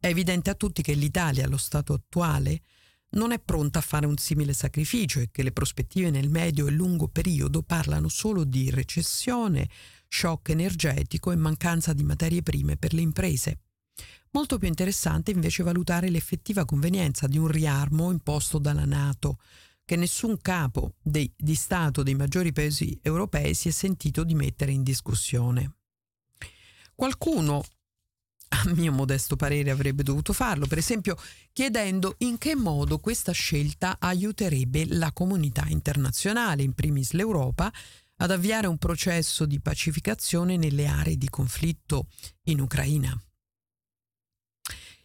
È 0.00 0.06
evidente 0.08 0.50
a 0.50 0.54
tutti 0.54 0.82
che 0.82 0.94
l'Italia, 0.94 1.44
allo 1.44 1.56
stato 1.56 1.92
attuale, 1.92 2.62
non 3.10 3.32
è 3.32 3.40
pronta 3.40 3.80
a 3.80 3.82
fare 3.82 4.06
un 4.06 4.16
simile 4.16 4.52
sacrificio 4.52 5.20
e 5.20 5.30
che 5.30 5.42
le 5.42 5.52
prospettive 5.52 6.10
nel 6.10 6.30
medio 6.30 6.66
e 6.66 6.70
lungo 6.70 7.08
periodo 7.08 7.62
parlano 7.62 8.08
solo 8.08 8.44
di 8.44 8.70
recessione, 8.70 9.68
shock 10.06 10.50
energetico 10.50 11.32
e 11.32 11.36
mancanza 11.36 11.92
di 11.92 12.02
materie 12.02 12.42
prime 12.42 12.76
per 12.76 12.92
le 12.92 13.00
imprese. 13.00 13.60
Molto 14.32 14.58
più 14.58 14.68
interessante 14.68 15.32
invece 15.32 15.64
valutare 15.64 16.08
l'effettiva 16.08 16.64
convenienza 16.64 17.26
di 17.26 17.36
un 17.36 17.48
riarmo 17.48 18.12
imposto 18.12 18.58
dalla 18.58 18.84
Nato, 18.84 19.38
che 19.84 19.96
nessun 19.96 20.40
capo 20.40 20.94
dei, 21.02 21.32
di 21.36 21.56
Stato 21.56 22.04
dei 22.04 22.14
maggiori 22.14 22.52
paesi 22.52 22.96
europei 23.02 23.54
si 23.54 23.68
è 23.68 23.72
sentito 23.72 24.22
di 24.22 24.34
mettere 24.34 24.70
in 24.70 24.84
discussione. 24.84 25.78
Qualcuno 26.94 27.64
a 28.52 28.62
mio 28.74 28.92
modesto 28.92 29.36
parere 29.36 29.70
avrebbe 29.70 30.02
dovuto 30.02 30.32
farlo, 30.32 30.66
per 30.66 30.78
esempio 30.78 31.16
chiedendo 31.52 32.16
in 32.18 32.38
che 32.38 32.56
modo 32.56 32.98
questa 32.98 33.32
scelta 33.32 33.96
aiuterebbe 33.98 34.86
la 34.86 35.12
comunità 35.12 35.66
internazionale, 35.68 36.62
in 36.62 36.74
primis 36.74 37.12
l'Europa, 37.12 37.72
ad 38.16 38.30
avviare 38.30 38.66
un 38.66 38.76
processo 38.76 39.46
di 39.46 39.60
pacificazione 39.60 40.56
nelle 40.56 40.86
aree 40.86 41.16
di 41.16 41.28
conflitto 41.28 42.08
in 42.44 42.60
Ucraina. 42.60 43.18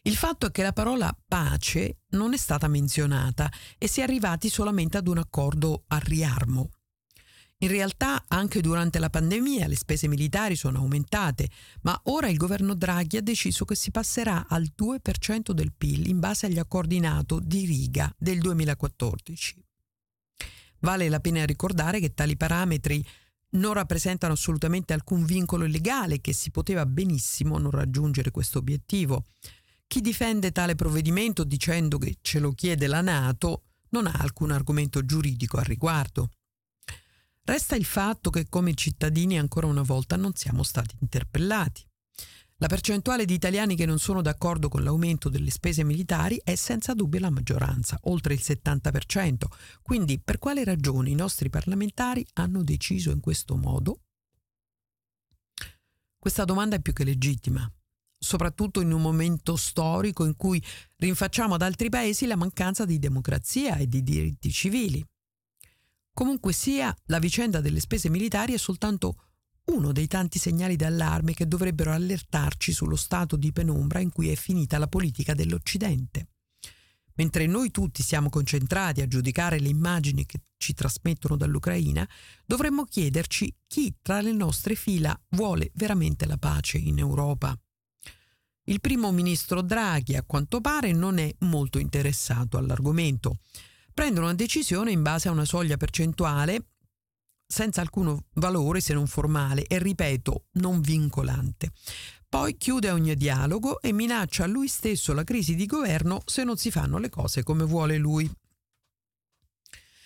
Il 0.01 0.15
fatto 0.15 0.47
è 0.47 0.51
che 0.51 0.61
la 0.61 0.73
parola 0.73 1.15
pace 1.25 2.01
non 2.09 2.33
è 2.33 2.37
stata 2.37 2.67
menzionata 2.67 3.51
e 3.77 3.87
si 3.87 4.01
è 4.01 4.03
arrivati 4.03 4.49
solamente 4.49 4.97
ad 4.97 5.07
un 5.07 5.17
accordo 5.17 5.83
al 5.87 6.01
riarmo. 6.01 6.69
In 7.59 7.69
realtà 7.69 8.25
anche 8.27 8.59
durante 8.59 8.99
la 8.99 9.09
pandemia 9.09 9.67
le 9.67 9.77
spese 9.77 10.07
militari 10.09 10.55
sono 10.55 10.79
aumentate, 10.79 11.49
ma 11.81 11.97
ora 12.05 12.27
il 12.27 12.35
governo 12.35 12.75
Draghi 12.75 13.17
ha 13.17 13.21
deciso 13.21 13.63
che 13.63 13.75
si 13.75 13.91
passerà 13.91 14.47
al 14.49 14.73
2% 14.77 15.51
del 15.51 15.71
PIL 15.71 16.07
in 16.09 16.19
base 16.19 16.47
agli 16.47 16.59
accordi 16.59 16.99
NATO 16.99 17.39
di 17.39 17.65
Riga 17.65 18.13
del 18.17 18.39
2014. 18.39 19.63
Vale 20.79 21.07
la 21.07 21.21
pena 21.21 21.45
ricordare 21.45 22.01
che 22.01 22.13
tali 22.13 22.35
parametri 22.35 23.03
non 23.51 23.73
rappresentano 23.73 24.33
assolutamente 24.33 24.91
alcun 24.91 25.25
vincolo 25.25 25.65
legale 25.65 26.19
che 26.19 26.33
si 26.33 26.51
poteva 26.51 26.85
benissimo 26.85 27.57
non 27.57 27.71
raggiungere 27.71 28.31
questo 28.31 28.59
obiettivo. 28.59 29.23
Chi 29.87 30.01
difende 30.01 30.51
tale 30.51 30.75
provvedimento 30.75 31.45
dicendo 31.45 31.97
che 31.97 32.17
ce 32.19 32.39
lo 32.39 32.51
chiede 32.51 32.87
la 32.87 32.99
Nato 32.99 33.63
non 33.89 34.07
ha 34.07 34.13
alcun 34.13 34.51
argomento 34.51 35.05
giuridico 35.05 35.57
al 35.57 35.63
riguardo. 35.63 36.31
Resta 37.47 37.75
il 37.75 37.85
fatto 37.85 38.31
che 38.31 38.49
come 38.49 38.73
cittadini 38.73 39.37
ancora 39.37 39.67
una 39.67 39.83
volta 39.83 40.15
non 40.15 40.33
siamo 40.33 40.63
stati 40.63 40.95
interpellati. 40.99 41.85
La 42.57 42.65
percentuale 42.65 43.25
di 43.25 43.35
italiani 43.35 43.75
che 43.75 43.85
non 43.85 43.99
sono 43.99 44.23
d'accordo 44.23 44.67
con 44.67 44.81
l'aumento 44.81 45.29
delle 45.29 45.51
spese 45.51 45.83
militari 45.83 46.41
è 46.43 46.55
senza 46.55 46.95
dubbio 46.95 47.19
la 47.19 47.29
maggioranza, 47.29 47.99
oltre 48.03 48.33
il 48.33 48.39
70%. 48.41 49.43
Quindi 49.83 50.19
per 50.19 50.39
quale 50.39 50.63
ragione 50.63 51.11
i 51.11 51.15
nostri 51.15 51.51
parlamentari 51.51 52.25
hanno 52.33 52.63
deciso 52.63 53.11
in 53.11 53.19
questo 53.19 53.55
modo? 53.55 53.99
Questa 56.17 56.45
domanda 56.45 56.77
è 56.77 56.81
più 56.81 56.93
che 56.93 57.03
legittima, 57.03 57.71
soprattutto 58.17 58.81
in 58.81 58.91
un 58.91 59.03
momento 59.03 59.55
storico 59.55 60.25
in 60.25 60.35
cui 60.35 60.59
rinfacciamo 60.95 61.53
ad 61.53 61.61
altri 61.61 61.89
paesi 61.89 62.25
la 62.25 62.35
mancanza 62.35 62.85
di 62.85 62.97
democrazia 62.97 63.75
e 63.75 63.87
di 63.87 64.01
diritti 64.01 64.49
civili. 64.49 65.05
Comunque 66.15 66.53
sia, 66.53 66.95
la 67.07 67.19
vicenda 67.19 67.59
delle 67.59 67.81
spese 67.81 68.07
militari 68.09 68.53
è 68.53 68.57
soltanto 68.57 69.17
uno 69.65 69.91
dei 69.91 70.07
tanti 70.07 70.39
segnali 70.39 70.77
d'allarme 70.77 71.33
che 71.33 71.45
dovrebbero 71.45 71.91
allertarci 71.91 72.71
sullo 72.71 72.95
stato 72.95 73.35
di 73.35 73.51
penombra 73.51 73.99
in 73.99 74.13
cui 74.13 74.29
è 74.29 74.35
finita 74.35 74.77
la 74.77 74.87
politica 74.87 75.33
dell'Occidente. 75.33 76.29
Mentre 77.15 77.47
noi 77.47 77.69
tutti 77.69 78.01
siamo 78.01 78.29
concentrati 78.29 79.01
a 79.01 79.09
giudicare 79.09 79.59
le 79.59 79.67
immagini 79.67 80.25
che 80.25 80.43
ci 80.55 80.73
trasmettono 80.73 81.35
dall'Ucraina, 81.35 82.07
dovremmo 82.45 82.85
chiederci 82.85 83.53
chi 83.67 83.93
tra 84.01 84.21
le 84.21 84.31
nostre 84.31 84.75
fila 84.75 85.21
vuole 85.31 85.71
veramente 85.73 86.25
la 86.25 86.37
pace 86.37 86.77
in 86.77 86.97
Europa. 86.97 87.53
Il 88.67 88.79
primo 88.79 89.11
ministro 89.11 89.61
Draghi, 89.61 90.15
a 90.15 90.23
quanto 90.23 90.61
pare, 90.61 90.93
non 90.93 91.17
è 91.17 91.35
molto 91.39 91.77
interessato 91.77 92.57
all'argomento 92.57 93.39
prendono 93.95 94.25
una 94.25 94.35
decisione 94.35 94.91
in 94.91 95.01
base 95.01 95.29
a 95.29 95.31
una 95.31 95.45
soglia 95.45 95.77
percentuale 95.77 96.65
senza 97.47 97.79
alcun 97.79 98.19
valore 98.33 98.81
se 98.81 98.93
non 98.93 99.07
formale 99.07 99.65
e 99.65 99.79
ripeto 99.79 100.47
non 100.53 100.81
vincolante. 100.81 101.71
Poi 102.27 102.57
chiude 102.57 102.91
ogni 102.91 103.15
dialogo 103.15 103.79
e 103.81 103.93
minaccia 103.93 104.43
a 104.43 104.47
lui 104.47 104.67
stesso 104.67 105.13
la 105.13 105.23
crisi 105.23 105.55
di 105.55 105.65
governo 105.65 106.21
se 106.25 106.43
non 106.43 106.57
si 106.57 106.71
fanno 106.71 106.97
le 106.97 107.09
cose 107.09 107.43
come 107.43 107.63
vuole 107.63 107.97
lui. 107.97 108.29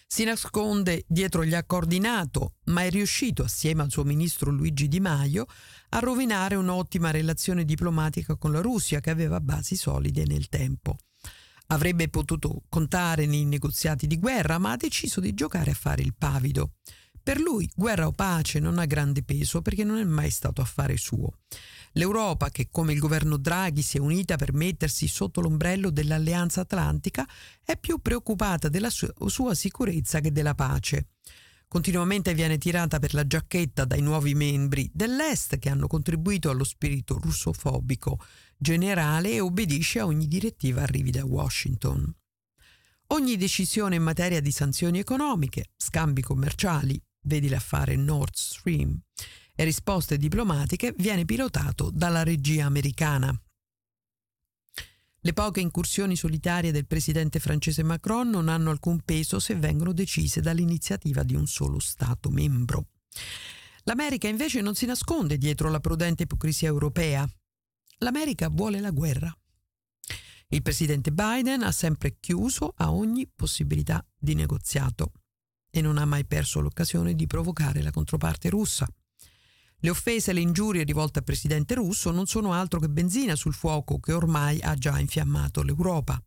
Si 0.05 0.23
nasconde 0.23 1.05
dietro 1.07 1.43
gli 1.43 1.55
accordi 1.55 1.99
NATO, 1.99 2.57
ma 2.65 2.83
è 2.83 2.91
riuscito, 2.91 3.43
assieme 3.43 3.81
al 3.81 3.91
suo 3.91 4.03
ministro 4.03 4.51
Luigi 4.51 4.87
Di 4.87 4.99
Maio, 4.99 5.45
a 5.89 5.99
rovinare 5.99 6.55
un'ottima 6.55 7.09
relazione 7.09 7.65
diplomatica 7.65 8.35
con 8.35 8.51
la 8.51 8.61
Russia 8.61 8.99
che 8.99 9.09
aveva 9.09 9.39
basi 9.39 9.75
solide 9.75 10.25
nel 10.25 10.49
tempo. 10.49 10.97
Avrebbe 11.71 12.09
potuto 12.09 12.63
contare 12.67 13.27
nei 13.27 13.45
negoziati 13.45 14.07
di 14.07 14.17
guerra, 14.17 14.57
ma 14.57 14.71
ha 14.71 14.75
deciso 14.75 15.19
di 15.19 15.35
giocare 15.35 15.71
a 15.71 15.75
fare 15.75 16.01
il 16.01 16.15
pavido. 16.17 16.73
Per 17.21 17.39
lui 17.39 17.69
guerra 17.75 18.07
o 18.07 18.11
pace 18.11 18.59
non 18.59 18.79
ha 18.79 18.85
grande 18.85 19.21
peso 19.21 19.61
perché 19.61 19.83
non 19.83 19.99
è 19.99 20.03
mai 20.03 20.31
stato 20.31 20.61
affare 20.61 20.97
suo. 20.97 21.33
L'Europa, 21.91 22.49
che 22.49 22.69
come 22.71 22.93
il 22.93 22.99
governo 22.99 23.37
Draghi 23.37 23.83
si 23.83 23.97
è 23.97 23.99
unita 23.99 24.35
per 24.35 24.51
mettersi 24.51 25.07
sotto 25.07 25.41
l'ombrello 25.41 25.91
dell'Alleanza 25.91 26.61
Atlantica, 26.61 27.27
è 27.63 27.77
più 27.77 27.99
preoccupata 27.99 28.67
della 28.67 28.89
sua 28.89 29.53
sicurezza 29.53 30.21
che 30.21 30.31
della 30.31 30.55
pace. 30.55 31.09
Continuamente 31.67 32.33
viene 32.33 32.57
tirata 32.57 32.97
per 32.97 33.13
la 33.13 33.27
giacchetta 33.27 33.85
dai 33.85 34.01
nuovi 34.01 34.33
membri 34.33 34.89
dell'Est 34.91 35.59
che 35.59 35.69
hanno 35.69 35.85
contribuito 35.85 36.49
allo 36.49 36.63
spirito 36.63 37.19
russofobico 37.19 38.17
generale 38.59 39.31
e 39.31 39.39
obbedisce 39.39 39.99
a 39.99 40.05
ogni 40.05 40.27
direttiva 40.27 40.81
arrivi 40.81 41.11
da 41.11 41.25
Washington. 41.25 42.13
Ogni 43.11 43.37
decisione 43.37 43.95
in 43.95 44.03
materia 44.03 44.41
di 44.41 44.51
sanzioni 44.51 44.99
economiche, 44.99 45.71
scambi 45.77 46.21
commerciali, 46.21 47.01
vedi 47.21 47.47
l'affare 47.47 47.95
Nord 47.95 48.33
Stream, 48.35 48.99
e 49.55 49.63
risposte 49.63 50.17
diplomatiche 50.17 50.93
viene 50.97 51.25
pilotato 51.25 51.89
dalla 51.91 52.23
regia 52.23 52.65
americana. 52.65 53.33
Le 55.21 55.33
poche 55.33 55.59
incursioni 55.59 56.15
solitarie 56.15 56.71
del 56.71 56.87
presidente 56.87 57.39
francese 57.39 57.83
Macron 57.83 58.29
non 58.29 58.47
hanno 58.47 58.69
alcun 58.69 59.01
peso 59.01 59.39
se 59.39 59.55
vengono 59.55 59.91
decise 59.91 60.39
dall'iniziativa 60.39 61.23
di 61.23 61.35
un 61.35 61.45
solo 61.45 61.79
Stato 61.79 62.29
membro. 62.29 62.87
L'America 63.83 64.27
invece 64.27 64.61
non 64.61 64.75
si 64.75 64.85
nasconde 64.85 65.37
dietro 65.37 65.69
la 65.69 65.79
prudente 65.79 66.23
ipocrisia 66.23 66.67
europea. 66.67 67.29
L'America 67.99 68.49
vuole 68.49 68.79
la 68.79 68.91
guerra. 68.91 69.35
Il 70.47 70.61
presidente 70.61 71.11
Biden 71.11 71.63
ha 71.63 71.71
sempre 71.71 72.17
chiuso 72.19 72.73
a 72.77 72.91
ogni 72.91 73.27
possibilità 73.27 74.05
di 74.17 74.35
negoziato 74.35 75.11
e 75.69 75.81
non 75.81 75.97
ha 75.97 76.05
mai 76.05 76.25
perso 76.25 76.61
l'occasione 76.61 77.13
di 77.13 77.27
provocare 77.27 77.81
la 77.81 77.91
controparte 77.91 78.49
russa. 78.49 78.87
Le 79.81 79.89
offese 79.89 80.31
e 80.31 80.33
le 80.33 80.39
ingiurie 80.39 80.83
rivolte 80.83 81.19
al 81.19 81.25
presidente 81.25 81.75
russo 81.75 82.11
non 82.11 82.25
sono 82.25 82.53
altro 82.53 82.79
che 82.79 82.89
benzina 82.89 83.35
sul 83.35 83.53
fuoco 83.53 83.99
che 83.99 84.13
ormai 84.13 84.59
ha 84.61 84.75
già 84.75 84.97
infiammato 84.97 85.61
l'Europa. 85.61 86.21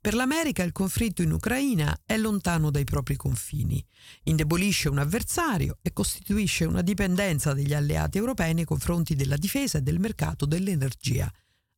Per 0.00 0.14
l'America 0.14 0.62
il 0.62 0.72
conflitto 0.72 1.22
in 1.22 1.32
Ucraina 1.32 2.02
è 2.06 2.16
lontano 2.16 2.70
dai 2.70 2.84
propri 2.84 3.16
confini, 3.16 3.84
indebolisce 4.24 4.88
un 4.88 4.98
avversario 4.98 5.78
e 5.82 5.92
costituisce 5.92 6.64
una 6.64 6.82
dipendenza 6.82 7.52
degli 7.52 7.74
alleati 7.74 8.18
europei 8.18 8.54
nei 8.54 8.64
confronti 8.64 9.16
della 9.16 9.36
difesa 9.36 9.78
e 9.78 9.82
del 9.82 9.98
mercato 9.98 10.46
dell'energia 10.46 11.30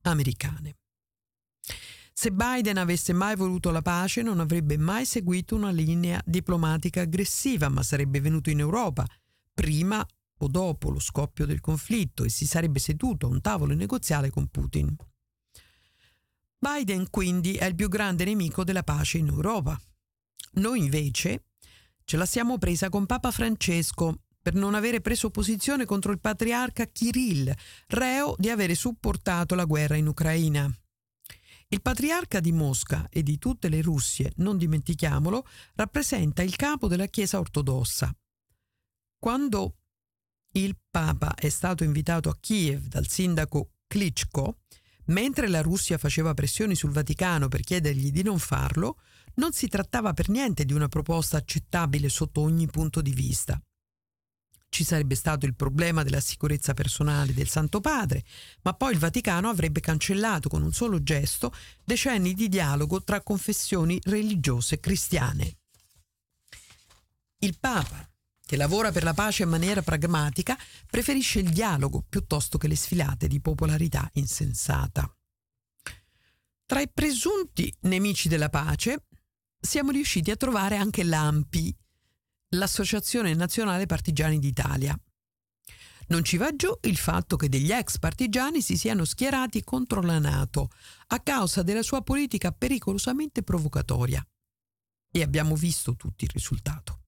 americane. 0.03 0.77
Se 2.13 2.31
Biden 2.31 2.77
avesse 2.77 3.15
mai 3.15 3.35
voluto 3.35 3.71
la 3.71 3.81
pace 3.81 4.21
non 4.21 4.41
avrebbe 4.41 4.77
mai 4.77 5.07
seguito 5.07 5.57
una 5.57 5.71
linea 5.71 6.21
diplomatica 6.27 7.01
aggressiva, 7.01 7.71
ma 7.71 7.83
sarebbe 7.83 8.21
venuto 8.21 8.51
in 8.51 8.59
Europa 8.59 9.07
prima 9.55 10.07
o 10.43 10.47
dopo 10.47 10.91
lo 10.91 11.01
scoppio 11.01 11.47
del 11.47 11.61
conflitto 11.61 12.25
e 12.25 12.29
si 12.29 12.47
sarebbe 12.47 12.79
seduto 12.79 13.27
a 13.27 13.31
un 13.31 13.41
tavolo 13.41 13.75
negoziale 13.75 14.29
con 14.29 14.49
Putin. 14.49 14.95
Biden 16.63 17.09
quindi 17.09 17.55
è 17.55 17.65
il 17.65 17.75
più 17.75 17.89
grande 17.89 18.25
nemico 18.27 18.65
della 18.65 18.83
pace 18.83 19.17
in 19.17 19.29
Europa. 19.29 19.81
Noi 20.55 20.81
invece 20.81 21.47
ce 22.05 22.19
la 22.19 22.27
siamo 22.27 22.59
presa 22.59 22.91
con 22.91 23.07
Papa 23.07 23.31
Francesco 23.31 24.25
per 24.43 24.53
non 24.53 24.75
avere 24.75 25.01
preso 25.01 25.31
posizione 25.31 25.87
contro 25.87 26.13
il 26.13 26.21
patriarca 26.21 26.85
Kirill, 26.85 27.51
reo 27.89 28.35
di 28.37 28.51
avere 28.51 28.75
supportato 28.75 29.55
la 29.55 29.65
guerra 29.65 29.97
in 29.97 30.07
Ucraina. 30.07 30.71
Il 31.69 31.81
patriarca 31.81 32.41
di 32.41 32.53
Mosca 32.53 33.09
e 33.09 33.23
di 33.23 33.39
tutte 33.39 33.71
le 33.71 33.81
Russie, 33.81 34.33
non 34.37 34.59
dimentichiamolo, 34.59 35.47
rappresenta 35.77 36.43
il 36.43 36.57
capo 36.57 36.89
della 36.89 37.07
Chiesa 37.07 37.39
ortodossa. 37.39 38.15
Quando 39.19 39.77
il 40.53 40.77
Papa 40.91 41.33
è 41.35 41.49
stato 41.49 41.85
invitato 41.85 42.29
a 42.29 42.37
Kiev 42.39 42.87
dal 42.87 43.09
sindaco 43.09 43.77
Klitschko, 43.87 44.59
mentre 45.07 45.49
la 45.49 45.63
Russia 45.63 45.99
faceva 45.99 46.35
pressioni 46.35 46.75
sul 46.75 46.91
Vaticano 46.91 47.49
per 47.49 47.61
chiedergli 47.61 48.11
di 48.11 48.23
non 48.23 48.39
farlo, 48.39 48.99
non 49.35 49.53
si 49.53 49.69
trattava 49.69 50.13
per 50.13 50.29
niente 50.29 50.65
di 50.65 50.73
una 50.73 50.89
proposta 50.89 51.37
accettabile 51.37 52.09
sotto 52.09 52.41
ogni 52.41 52.67
punto 52.67 53.01
di 53.01 53.13
vista. 53.13 53.61
Ci 54.69 54.85
sarebbe 54.85 55.17
stato 55.17 55.47
il 55.47 55.57
problema 55.57 56.05
della 56.05 56.21
sicurezza 56.21 56.75
personale 56.75 57.35
del 57.35 57.49
Santo 57.49 57.81
Padre, 57.81 58.25
ma 58.63 58.73
poi 58.73 58.93
il 58.93 58.99
Vaticano 58.99 59.49
avrebbe 59.49 59.81
cancellato 59.81 60.49
con 60.49 60.63
un 60.63 60.73
solo 60.73 61.03
gesto 61.03 61.53
decenni 61.85 62.35
di 62.35 62.49
dialogo 62.49 63.03
tra 63.03 63.21
confessioni 63.21 63.99
religiose 64.05 64.79
cristiane. 64.79 65.57
Il 67.39 67.57
Papa, 67.59 68.10
che 68.51 68.57
lavora 68.57 68.91
per 68.91 69.05
la 69.05 69.15
pace 69.15 69.45
in 69.45 69.49
maniera 69.49 69.81
pragmatica, 69.81 70.59
preferisce 70.91 71.39
il 71.39 71.51
dialogo 71.51 72.05
piuttosto 72.09 72.59
che 72.59 72.67
le 72.67 72.75
sfilate 72.75 73.29
di 73.29 73.41
popolarità 73.41 74.11
insensata. 74.15 75.09
Tra 76.67 76.81
i 76.81 76.91
presunti 76.93 77.73
nemici 77.83 78.29
della 78.29 78.49
pace 78.49 79.07
siamo 79.57 79.93
riusciti 79.93 80.33
a 80.33 80.37
trovare 80.37 80.75
anche 80.75 81.05
l'AMPI, 81.05 81.77
l'Associazione 82.57 83.33
Nazionale 83.35 83.87
Partigiani 83.87 84.41
d'Italia. 84.41 85.01
Non 86.09 86.25
ci 86.25 86.37
va 86.37 86.53
giù 86.57 86.77
il 86.81 86.97
fatto 86.97 87.37
che 87.37 87.49
degli 87.49 87.71
ex 87.71 88.01
partigiani 88.01 88.63
si 88.63 88.77
siano 88.77 89.05
schierati 89.05 89.63
contro 89.63 90.01
la 90.01 90.19
Nato 90.19 90.71
a 91.07 91.21
causa 91.21 91.63
della 91.63 91.85
sua 91.85 92.03
politica 92.03 92.51
pericolosamente 92.51 93.45
provocatoria. 93.45 94.27
E 95.09 95.23
abbiamo 95.23 95.55
visto 95.55 95.95
tutti 95.95 96.25
il 96.25 96.31
risultato. 96.33 97.01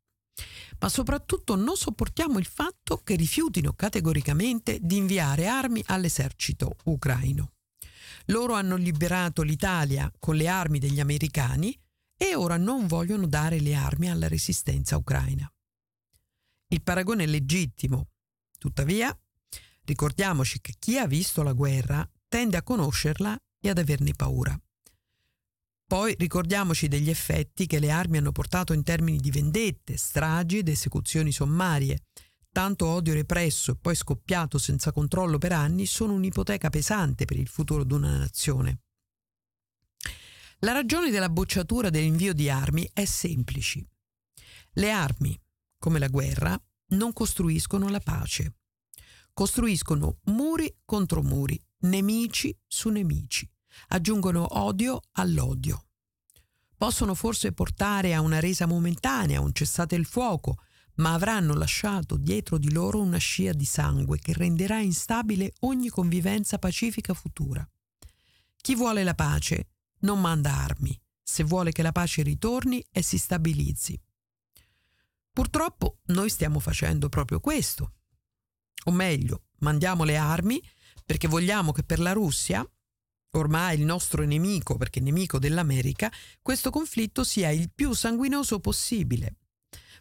Ma 0.82 0.88
soprattutto 0.88 1.54
non 1.54 1.76
sopportiamo 1.76 2.40
il 2.40 2.44
fatto 2.44 3.02
che 3.04 3.14
rifiutino 3.14 3.72
categoricamente 3.72 4.80
di 4.80 4.96
inviare 4.96 5.46
armi 5.46 5.80
all'esercito 5.86 6.74
ucraino. 6.84 7.52
Loro 8.26 8.54
hanno 8.54 8.74
liberato 8.74 9.42
l'Italia 9.42 10.12
con 10.18 10.34
le 10.34 10.48
armi 10.48 10.80
degli 10.80 10.98
americani 10.98 11.78
e 12.16 12.34
ora 12.34 12.56
non 12.56 12.88
vogliono 12.88 13.28
dare 13.28 13.60
le 13.60 13.74
armi 13.74 14.10
alla 14.10 14.26
resistenza 14.26 14.96
ucraina. 14.96 15.48
Il 16.66 16.82
paragone 16.82 17.24
è 17.24 17.26
legittimo, 17.26 18.08
tuttavia 18.58 19.16
ricordiamoci 19.84 20.60
che 20.60 20.74
chi 20.78 20.98
ha 20.98 21.06
visto 21.06 21.44
la 21.44 21.52
guerra 21.52 22.08
tende 22.26 22.56
a 22.56 22.62
conoscerla 22.62 23.36
e 23.60 23.68
ad 23.68 23.78
averne 23.78 24.14
paura. 24.14 24.60
Poi 25.92 26.14
ricordiamoci 26.16 26.88
degli 26.88 27.10
effetti 27.10 27.66
che 27.66 27.78
le 27.78 27.90
armi 27.90 28.16
hanno 28.16 28.32
portato 28.32 28.72
in 28.72 28.82
termini 28.82 29.18
di 29.18 29.30
vendette, 29.30 29.98
stragi 29.98 30.56
ed 30.56 30.68
esecuzioni 30.68 31.32
sommarie. 31.32 32.04
Tanto 32.50 32.86
odio 32.86 33.12
represso 33.12 33.72
e 33.72 33.76
poi 33.76 33.94
scoppiato 33.94 34.56
senza 34.56 34.90
controllo 34.90 35.36
per 35.36 35.52
anni 35.52 35.84
sono 35.84 36.14
un'ipoteca 36.14 36.70
pesante 36.70 37.26
per 37.26 37.36
il 37.36 37.46
futuro 37.46 37.84
di 37.84 37.92
una 37.92 38.16
nazione. 38.16 38.84
La 40.60 40.72
ragione 40.72 41.10
della 41.10 41.28
bocciatura 41.28 41.90
dell'invio 41.90 42.32
di 42.32 42.48
armi 42.48 42.88
è 42.94 43.04
semplice. 43.04 43.86
Le 44.70 44.90
armi, 44.90 45.38
come 45.76 45.98
la 45.98 46.08
guerra, 46.08 46.58
non 46.92 47.12
costruiscono 47.12 47.90
la 47.90 48.00
pace. 48.00 48.54
Costruiscono 49.34 50.20
muri 50.24 50.74
contro 50.86 51.22
muri, 51.22 51.62
nemici 51.80 52.58
su 52.66 52.88
nemici. 52.88 53.51
Aggiungono 53.88 54.58
odio 54.58 55.00
all'odio. 55.12 55.86
Possono 56.76 57.14
forse 57.14 57.52
portare 57.52 58.14
a 58.14 58.20
una 58.20 58.40
resa 58.40 58.66
momentanea, 58.66 59.40
un 59.40 59.52
cessate 59.52 59.94
il 59.94 60.04
fuoco, 60.06 60.56
ma 60.96 61.14
avranno 61.14 61.54
lasciato 61.54 62.16
dietro 62.16 62.58
di 62.58 62.70
loro 62.72 63.00
una 63.00 63.18
scia 63.18 63.52
di 63.52 63.64
sangue 63.64 64.18
che 64.18 64.32
renderà 64.32 64.80
instabile 64.80 65.52
ogni 65.60 65.88
convivenza 65.88 66.58
pacifica 66.58 67.14
futura. 67.14 67.66
Chi 68.56 68.74
vuole 68.74 69.04
la 69.04 69.14
pace 69.14 69.68
non 70.00 70.20
manda 70.20 70.54
armi 70.54 70.98
se 71.32 71.44
vuole 71.44 71.72
che 71.72 71.82
la 71.82 71.92
pace 71.92 72.22
ritorni 72.22 72.84
e 72.90 73.02
si 73.02 73.16
stabilizzi. 73.16 73.98
Purtroppo 75.32 76.00
noi 76.06 76.28
stiamo 76.28 76.58
facendo 76.58 77.08
proprio 77.08 77.40
questo. 77.40 77.94
O 78.84 78.90
meglio, 78.90 79.44
mandiamo 79.60 80.04
le 80.04 80.16
armi 80.16 80.62
perché 81.06 81.28
vogliamo 81.28 81.72
che 81.72 81.84
per 81.84 82.00
la 82.00 82.12
Russia, 82.12 82.68
ormai 83.38 83.78
il 83.78 83.84
nostro 83.84 84.24
nemico 84.24 84.76
perché 84.76 85.00
nemico 85.00 85.38
dell'America, 85.38 86.12
questo 86.40 86.70
conflitto 86.70 87.24
sia 87.24 87.50
il 87.50 87.70
più 87.74 87.92
sanguinoso 87.92 88.60
possibile. 88.60 89.36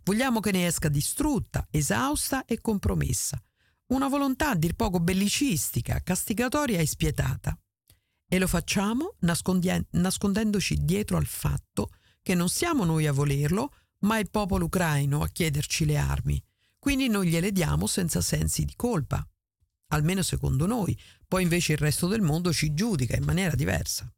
Vogliamo 0.04 0.40
che 0.40 0.52
ne 0.52 0.66
esca 0.66 0.90
distrutta, 0.90 1.68
esausta 1.70 2.46
e 2.46 2.60
compromessa. 2.60 3.42
Una 3.88 4.08
volontà 4.08 4.50
a 4.52 4.56
dir 4.56 4.74
poco 4.74 5.00
bellicistica, 5.00 6.02
castigatoria 6.02 6.80
e 6.80 6.88
spietata. 6.88 7.58
E 8.28 8.40
lo 8.40 8.48
facciamo 8.48 9.16
nascondendoci 9.20 10.78
dietro 10.82 11.18
al 11.18 11.26
fatto 11.26 11.92
che 12.22 12.34
non 12.34 12.50
siamo 12.50 12.86
noi 12.86 13.06
a 13.06 13.12
volerlo, 13.12 13.74
ma 14.00 14.18
il 14.18 14.30
popolo 14.30 14.66
ucraino 14.66 15.22
a 15.22 15.28
chiederci 15.28 15.86
le 15.86 15.98
armi. 15.98 16.42
Quindi 16.80 17.08
noi 17.10 17.28
gliele 17.28 17.52
diamo 17.52 17.86
senza 17.86 18.22
sensi 18.22 18.66
di 18.66 18.74
colpa. 18.76 19.26
Almeno 19.94 20.22
secondo 20.22 20.66
noi, 20.66 20.98
poi 21.28 21.44
invece 21.44 21.74
il 21.74 21.78
resto 21.78 22.08
del 22.08 22.22
mondo 22.22 22.52
ci 22.52 22.74
giudica 22.74 23.16
in 23.16 23.24
maniera 23.24 23.56
diversa. 23.56 24.12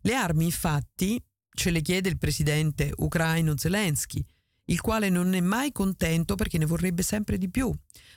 Le 0.00 0.14
armi, 0.14 0.44
infatti, 0.44 1.22
ce 1.50 1.70
le 1.70 1.80
chiede 1.80 2.08
il 2.08 2.18
presidente 2.18 2.92
ucraino 2.96 3.56
Zelensky, 3.56 4.24
il 4.66 4.80
quale 4.80 5.08
non 5.08 5.34
è 5.34 5.40
mai 5.40 5.72
contento 5.72 6.34
perché 6.34 6.58
ne 6.58 6.66
vorrebbe 6.66 7.02
sempre 7.02 7.38
di 7.38 7.48
più. 7.48 7.72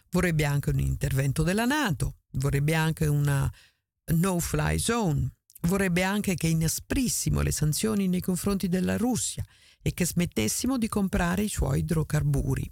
Vorrebbe 0.10 0.46
anche 0.46 0.72
un 0.72 0.80
intervento 0.80 1.44
della 1.44 1.66
Nato, 1.66 2.18
vorrebbe 2.32 2.74
anche 2.74 3.06
una 3.06 3.52
no-fly 4.14 4.78
zone. 4.80 5.34
Vorrebbe 5.64 6.04
anche 6.04 6.36
che 6.36 6.48
inasprissimo 6.48 7.42
le 7.42 7.52
sanzioni 7.52 8.08
nei 8.08 8.22
confronti 8.22 8.70
della 8.70 8.96
Russia 8.96 9.44
e 9.82 9.94
che 9.94 10.06
smettessimo 10.06 10.78
di 10.78 10.88
comprare 10.88 11.44
i 11.44 11.50
suoi 11.50 11.80
idrocarburi. 11.80 12.72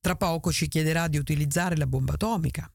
Tra 0.00 0.16
poco 0.16 0.52
ci 0.52 0.68
chiederà 0.68 1.08
di 1.08 1.16
utilizzare 1.16 1.76
la 1.76 1.86
bomba 1.86 2.14
atomica. 2.14 2.70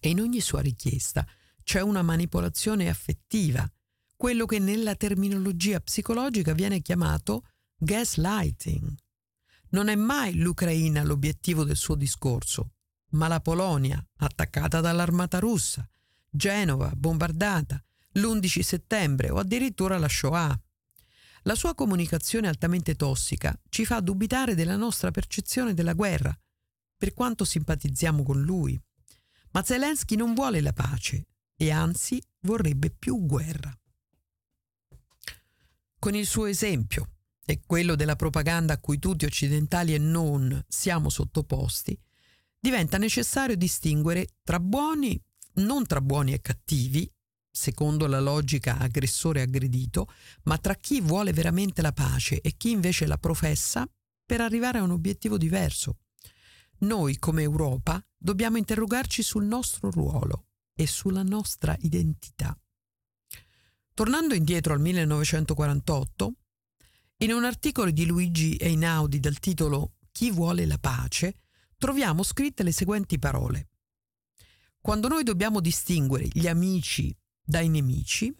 E 0.00 0.08
in 0.08 0.20
ogni 0.20 0.40
sua 0.40 0.60
richiesta 0.60 1.26
c'è 1.62 1.80
una 1.80 2.02
manipolazione 2.02 2.88
affettiva, 2.88 3.70
quello 4.16 4.46
che 4.46 4.58
nella 4.58 4.94
terminologia 4.94 5.80
psicologica 5.80 6.52
viene 6.52 6.80
chiamato 6.80 7.46
gaslighting. 7.76 8.94
Non 9.70 9.88
è 9.88 9.94
mai 9.94 10.34
l'Ucraina 10.34 11.02
l'obiettivo 11.04 11.62
del 11.62 11.76
suo 11.76 11.94
discorso, 11.94 12.72
ma 13.10 13.28
la 13.28 13.40
Polonia, 13.40 14.04
attaccata 14.16 14.80
dall'armata 14.80 15.38
russa, 15.38 15.88
Genova 16.30 16.92
bombardata, 16.94 17.82
l'11 18.12 18.60
settembre 18.60 19.30
o 19.30 19.38
addirittura 19.38 19.98
la 19.98 20.08
Shoah. 20.08 20.60
La 21.42 21.54
sua 21.54 21.74
comunicazione 21.74 22.48
altamente 22.48 22.94
tossica 22.94 23.58
ci 23.68 23.84
fa 23.84 24.00
dubitare 24.00 24.54
della 24.54 24.76
nostra 24.76 25.10
percezione 25.10 25.74
della 25.74 25.94
guerra, 25.94 26.36
per 26.96 27.14
quanto 27.14 27.44
simpatizziamo 27.44 28.22
con 28.22 28.40
lui. 28.42 28.78
Ma 29.52 29.62
Zelensky 29.62 30.16
non 30.16 30.34
vuole 30.34 30.60
la 30.60 30.72
pace 30.72 31.26
e 31.56 31.70
anzi 31.70 32.22
vorrebbe 32.40 32.90
più 32.90 33.24
guerra. 33.26 33.76
Con 35.98 36.14
il 36.14 36.26
suo 36.26 36.46
esempio 36.46 37.10
e 37.44 37.60
quello 37.66 37.94
della 37.96 38.14
propaganda 38.14 38.74
a 38.74 38.78
cui 38.78 38.98
tutti 38.98 39.24
occidentali 39.24 39.94
e 39.94 39.98
non 39.98 40.64
siamo 40.68 41.08
sottoposti, 41.08 41.98
diventa 42.60 42.98
necessario 42.98 43.56
distinguere 43.56 44.28
tra 44.42 44.60
buoni, 44.60 45.20
non 45.54 45.86
tra 45.86 46.00
buoni 46.00 46.34
e 46.34 46.40
cattivi, 46.40 47.10
secondo 47.50 48.06
la 48.06 48.20
logica 48.20 48.78
aggressore 48.78 49.40
aggredito, 49.40 50.08
ma 50.44 50.58
tra 50.58 50.74
chi 50.74 51.00
vuole 51.00 51.32
veramente 51.32 51.82
la 51.82 51.92
pace 51.92 52.40
e 52.40 52.56
chi 52.56 52.70
invece 52.70 53.06
la 53.06 53.18
professa 53.18 53.88
per 54.24 54.40
arrivare 54.40 54.78
a 54.78 54.82
un 54.82 54.90
obiettivo 54.90 55.36
diverso. 55.36 55.96
Noi 56.80 57.18
come 57.18 57.42
Europa 57.42 58.00
dobbiamo 58.16 58.56
interrogarci 58.56 59.22
sul 59.22 59.44
nostro 59.44 59.90
ruolo 59.90 60.46
e 60.74 60.86
sulla 60.86 61.22
nostra 61.22 61.76
identità. 61.80 62.56
Tornando 63.94 64.34
indietro 64.34 64.74
al 64.74 64.80
1948, 64.80 66.34
in 67.18 67.32
un 67.32 67.44
articolo 67.44 67.90
di 67.90 68.06
Luigi 68.06 68.56
Einaudi 68.56 69.18
dal 69.18 69.40
titolo 69.40 69.94
Chi 70.12 70.30
vuole 70.30 70.66
la 70.66 70.78
pace, 70.78 71.40
troviamo 71.76 72.22
scritte 72.22 72.62
le 72.62 72.70
seguenti 72.70 73.18
parole. 73.18 73.70
Quando 74.80 75.08
noi 75.08 75.24
dobbiamo 75.24 75.60
distinguere 75.60 76.28
gli 76.30 76.46
amici 76.46 77.12
dai 77.42 77.68
nemici, 77.68 78.32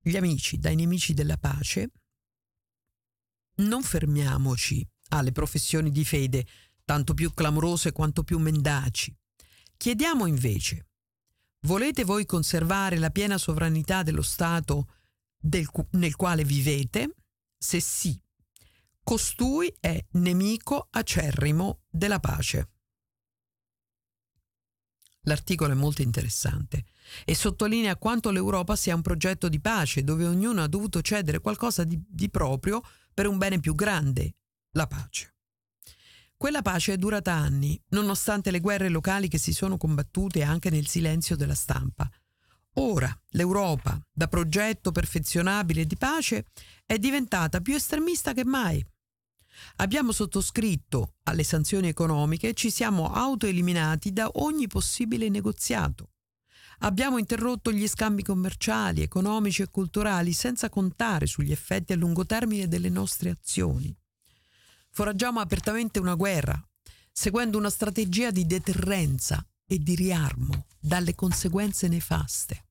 gli 0.00 0.16
amici 0.16 0.58
dai 0.58 0.76
nemici 0.76 1.14
della 1.14 1.36
pace, 1.36 1.90
non 3.56 3.82
fermiamoci 3.82 4.88
alle 5.08 5.32
professioni 5.32 5.90
di 5.90 6.04
fede, 6.04 6.46
tanto 6.84 7.14
più 7.14 7.32
clamorose 7.32 7.92
quanto 7.92 8.22
più 8.22 8.38
mendaci. 8.38 9.14
Chiediamo 9.76 10.26
invece, 10.26 10.90
volete 11.66 12.04
voi 12.04 12.26
conservare 12.26 12.98
la 12.98 13.10
piena 13.10 13.38
sovranità 13.38 14.02
dello 14.02 14.22
Stato 14.22 14.88
del, 15.36 15.68
nel 15.92 16.16
quale 16.16 16.44
vivete? 16.44 17.16
Se 17.58 17.80
sì, 17.80 18.20
costui 19.02 19.74
è 19.80 20.04
nemico 20.12 20.88
acerrimo 20.90 21.82
della 21.88 22.20
pace. 22.20 22.70
L'articolo 25.26 25.72
è 25.72 25.76
molto 25.76 26.02
interessante 26.02 26.84
e 27.24 27.34
sottolinea 27.34 27.96
quanto 27.96 28.30
l'Europa 28.30 28.74
sia 28.74 28.96
un 28.96 29.02
progetto 29.02 29.48
di 29.48 29.60
pace 29.60 30.02
dove 30.02 30.26
ognuno 30.26 30.62
ha 30.62 30.66
dovuto 30.66 31.00
cedere 31.00 31.38
qualcosa 31.38 31.84
di, 31.84 32.00
di 32.08 32.28
proprio 32.28 32.82
per 33.14 33.28
un 33.28 33.38
bene 33.38 33.60
più 33.60 33.74
grande, 33.74 34.34
la 34.72 34.88
pace. 34.88 35.31
Quella 36.42 36.60
pace 36.60 36.94
è 36.94 36.96
durata 36.96 37.32
anni, 37.32 37.80
nonostante 37.90 38.50
le 38.50 38.58
guerre 38.58 38.88
locali 38.88 39.28
che 39.28 39.38
si 39.38 39.52
sono 39.52 39.76
combattute 39.76 40.42
anche 40.42 40.70
nel 40.70 40.88
silenzio 40.88 41.36
della 41.36 41.54
stampa. 41.54 42.10
Ora 42.78 43.16
l'Europa, 43.28 43.96
da 44.10 44.26
progetto 44.26 44.90
perfezionabile 44.90 45.86
di 45.86 45.96
pace, 45.96 46.46
è 46.84 46.98
diventata 46.98 47.60
più 47.60 47.76
estremista 47.76 48.32
che 48.32 48.44
mai. 48.44 48.84
Abbiamo 49.76 50.10
sottoscritto 50.10 51.14
alle 51.22 51.44
sanzioni 51.44 51.86
economiche 51.86 52.48
e 52.48 52.54
ci 52.54 52.72
siamo 52.72 53.12
autoeliminati 53.12 54.12
da 54.12 54.28
ogni 54.32 54.66
possibile 54.66 55.28
negoziato. 55.28 56.10
Abbiamo 56.78 57.18
interrotto 57.18 57.70
gli 57.70 57.86
scambi 57.86 58.24
commerciali, 58.24 59.02
economici 59.02 59.62
e 59.62 59.70
culturali 59.70 60.32
senza 60.32 60.68
contare 60.68 61.26
sugli 61.28 61.52
effetti 61.52 61.92
a 61.92 61.96
lungo 61.96 62.26
termine 62.26 62.66
delle 62.66 62.88
nostre 62.88 63.30
azioni. 63.30 63.96
Foraggiamo 64.94 65.40
apertamente 65.40 65.98
una 65.98 66.14
guerra, 66.14 66.62
seguendo 67.10 67.56
una 67.56 67.70
strategia 67.70 68.30
di 68.30 68.44
deterrenza 68.44 69.42
e 69.66 69.78
di 69.78 69.94
riarmo 69.94 70.66
dalle 70.78 71.14
conseguenze 71.14 71.88
nefaste. 71.88 72.66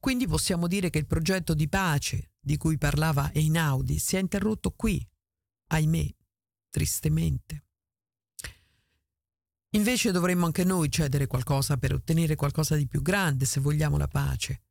Quindi 0.00 0.26
possiamo 0.26 0.66
dire 0.66 0.90
che 0.90 0.98
il 0.98 1.06
progetto 1.06 1.54
di 1.54 1.68
pace 1.68 2.32
di 2.40 2.56
cui 2.56 2.78
parlava 2.78 3.30
Einaudi 3.32 4.00
si 4.00 4.16
è 4.16 4.18
interrotto 4.18 4.72
qui, 4.72 5.06
ahimè, 5.68 6.12
tristemente. 6.68 7.64
Invece 9.74 10.10
dovremmo 10.10 10.46
anche 10.46 10.64
noi 10.64 10.90
cedere 10.90 11.28
qualcosa 11.28 11.76
per 11.76 11.92
ottenere 11.92 12.34
qualcosa 12.34 12.74
di 12.74 12.88
più 12.88 13.02
grande 13.02 13.44
se 13.44 13.60
vogliamo 13.60 13.98
la 13.98 14.08
pace. 14.08 14.62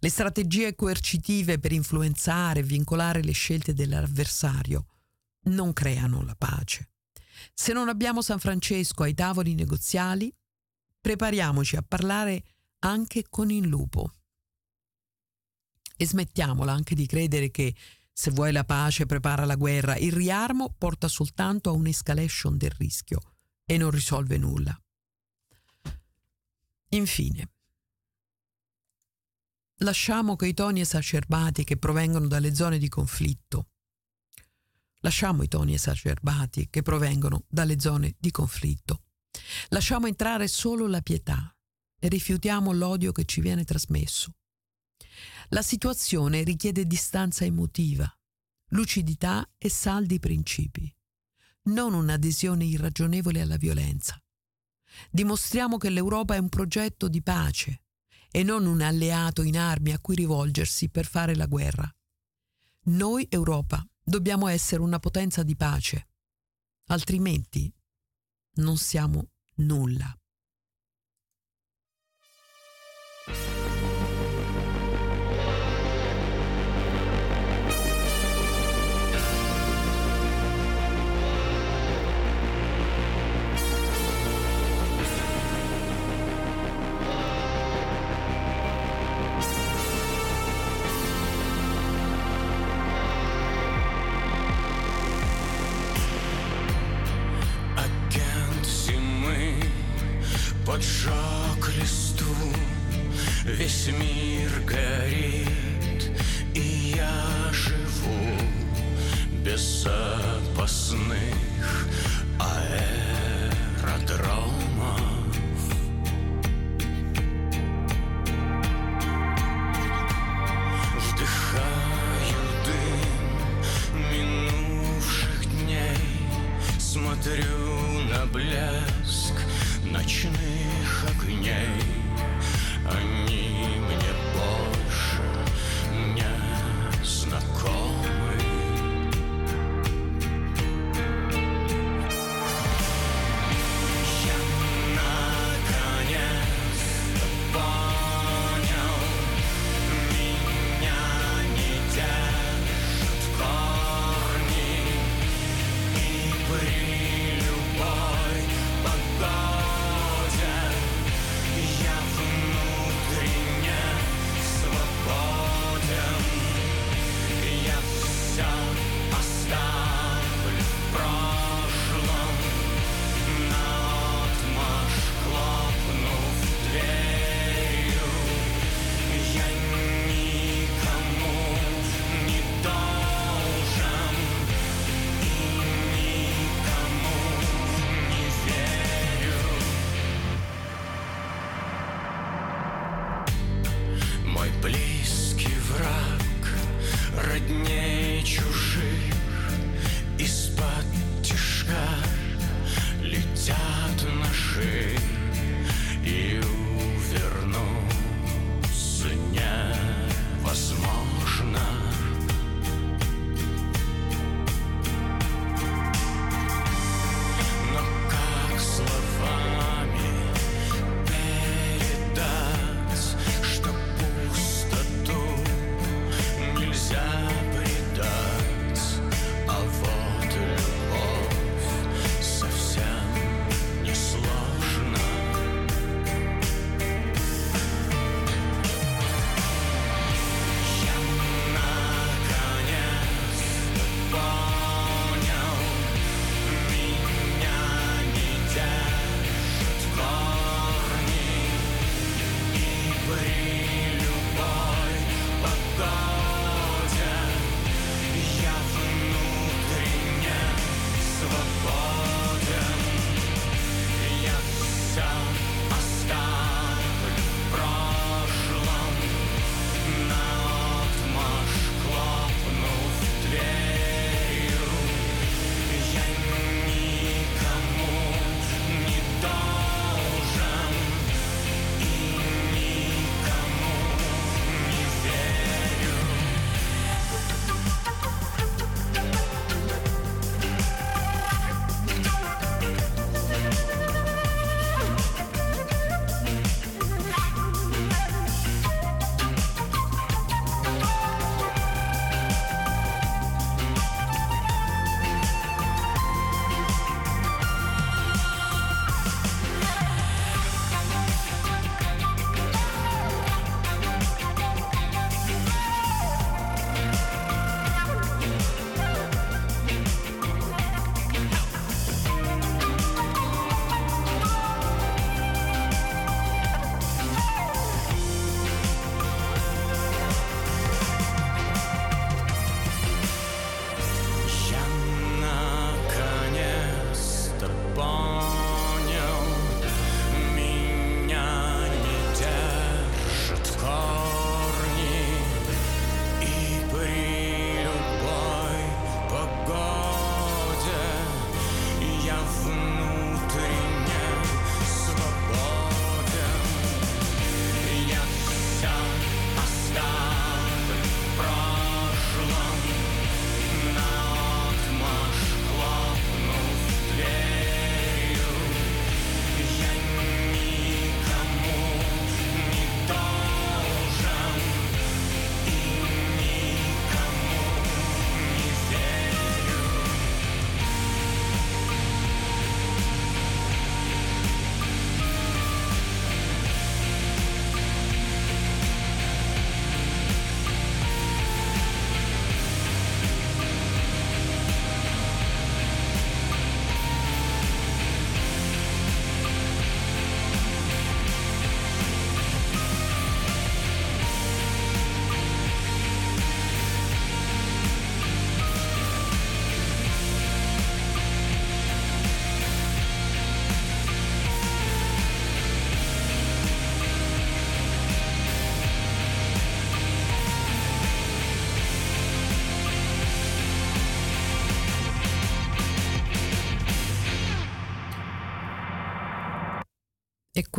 Le 0.00 0.08
strategie 0.08 0.74
coercitive 0.74 1.60
per 1.60 1.70
influenzare 1.70 2.60
e 2.60 2.64
vincolare 2.64 3.22
le 3.22 3.32
scelte 3.32 3.74
dell'avversario 3.74 4.86
non 5.44 5.72
creano 5.72 6.22
la 6.22 6.34
pace. 6.34 6.90
Se 7.54 7.72
non 7.72 7.88
abbiamo 7.88 8.22
San 8.22 8.38
Francesco 8.38 9.02
ai 9.02 9.14
tavoli 9.14 9.54
negoziali, 9.54 10.34
prepariamoci 11.00 11.76
a 11.76 11.82
parlare 11.82 12.44
anche 12.80 13.24
con 13.28 13.50
il 13.50 13.66
lupo. 13.66 14.14
E 15.96 16.06
smettiamola 16.06 16.72
anche 16.72 16.94
di 16.94 17.06
credere 17.06 17.50
che 17.50 17.74
se 18.12 18.30
vuoi 18.30 18.52
la 18.52 18.64
pace 18.64 19.06
prepara 19.06 19.44
la 19.44 19.56
guerra, 19.56 19.96
il 19.96 20.12
riarmo 20.12 20.74
porta 20.76 21.08
soltanto 21.08 21.70
a 21.70 21.72
un'escalation 21.72 22.56
del 22.56 22.70
rischio 22.72 23.20
e 23.64 23.78
non 23.78 23.90
risolve 23.90 24.36
nulla. 24.36 24.78
Infine, 26.92 27.52
lasciamo 29.76 30.36
che 30.36 30.48
i 30.48 30.54
toni 30.54 30.80
esacerbati 30.80 31.64
che 31.64 31.76
provengono 31.76 32.26
dalle 32.26 32.54
zone 32.54 32.78
di 32.78 32.88
conflitto, 32.88 33.68
lasciamo 35.00 35.42
i 35.42 35.48
toni 35.48 35.74
esacerbati 35.74 36.68
che 36.70 36.82
provengono 36.82 37.44
dalle 37.48 37.78
zone 37.80 38.14
di 38.18 38.30
conflitto 38.30 39.02
Lasciamo 39.68 40.06
entrare 40.06 40.48
solo 40.48 40.86
la 40.86 41.00
pietà 41.00 41.54
e 41.98 42.08
rifiutiamo 42.08 42.72
l'odio 42.72 43.12
che 43.12 43.24
ci 43.24 43.40
viene 43.40 43.64
trasmesso. 43.64 44.34
La 45.48 45.62
situazione 45.62 46.42
richiede 46.42 46.86
distanza 46.86 47.44
emotiva, 47.44 48.10
lucidità 48.68 49.48
e 49.58 49.68
saldi 49.68 50.18
principi, 50.18 50.92
non 51.64 51.94
un'adesione 51.94 52.64
irragionevole 52.64 53.40
alla 53.40 53.56
violenza. 53.56 54.20
Dimostriamo 55.10 55.76
che 55.76 55.90
l'Europa 55.90 56.34
è 56.34 56.38
un 56.38 56.48
progetto 56.48 57.08
di 57.08 57.22
pace 57.22 57.84
e 58.30 58.42
non 58.42 58.66
un 58.66 58.80
alleato 58.80 59.42
in 59.42 59.58
armi 59.58 59.92
a 59.92 59.98
cui 59.98 60.14
rivolgersi 60.14 60.88
per 60.88 61.06
fare 61.06 61.34
la 61.34 61.46
guerra. 61.46 61.92
Noi, 62.84 63.26
Europa, 63.28 63.84
dobbiamo 64.02 64.48
essere 64.48 64.82
una 64.82 64.98
potenza 64.98 65.42
di 65.42 65.56
pace, 65.56 66.08
altrimenti 66.86 67.72
non 68.54 68.76
siamo 68.76 69.30
nulla. 69.56 70.19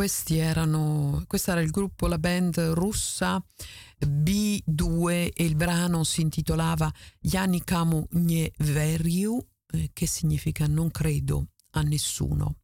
Questi 0.02 0.39
erano, 0.39 1.24
questo 1.28 1.52
era 1.52 1.62
il 1.62 1.70
gruppo, 1.70 2.08
la 2.08 2.18
band 2.18 2.58
russa 2.74 3.39
B2 4.04 5.30
e 5.32 5.45
il 5.45 5.56
brano 5.56 6.04
si 6.04 6.22
intitolava 6.22 6.91
Yanikamu 7.20 8.08
nie 8.14 8.52
veriu, 8.58 9.39
eh, 9.74 9.91
che 9.93 10.08
significa 10.08 10.66
non 10.66 10.89
credo 10.89 11.49
a 11.74 11.82
nessuno. 11.84 12.56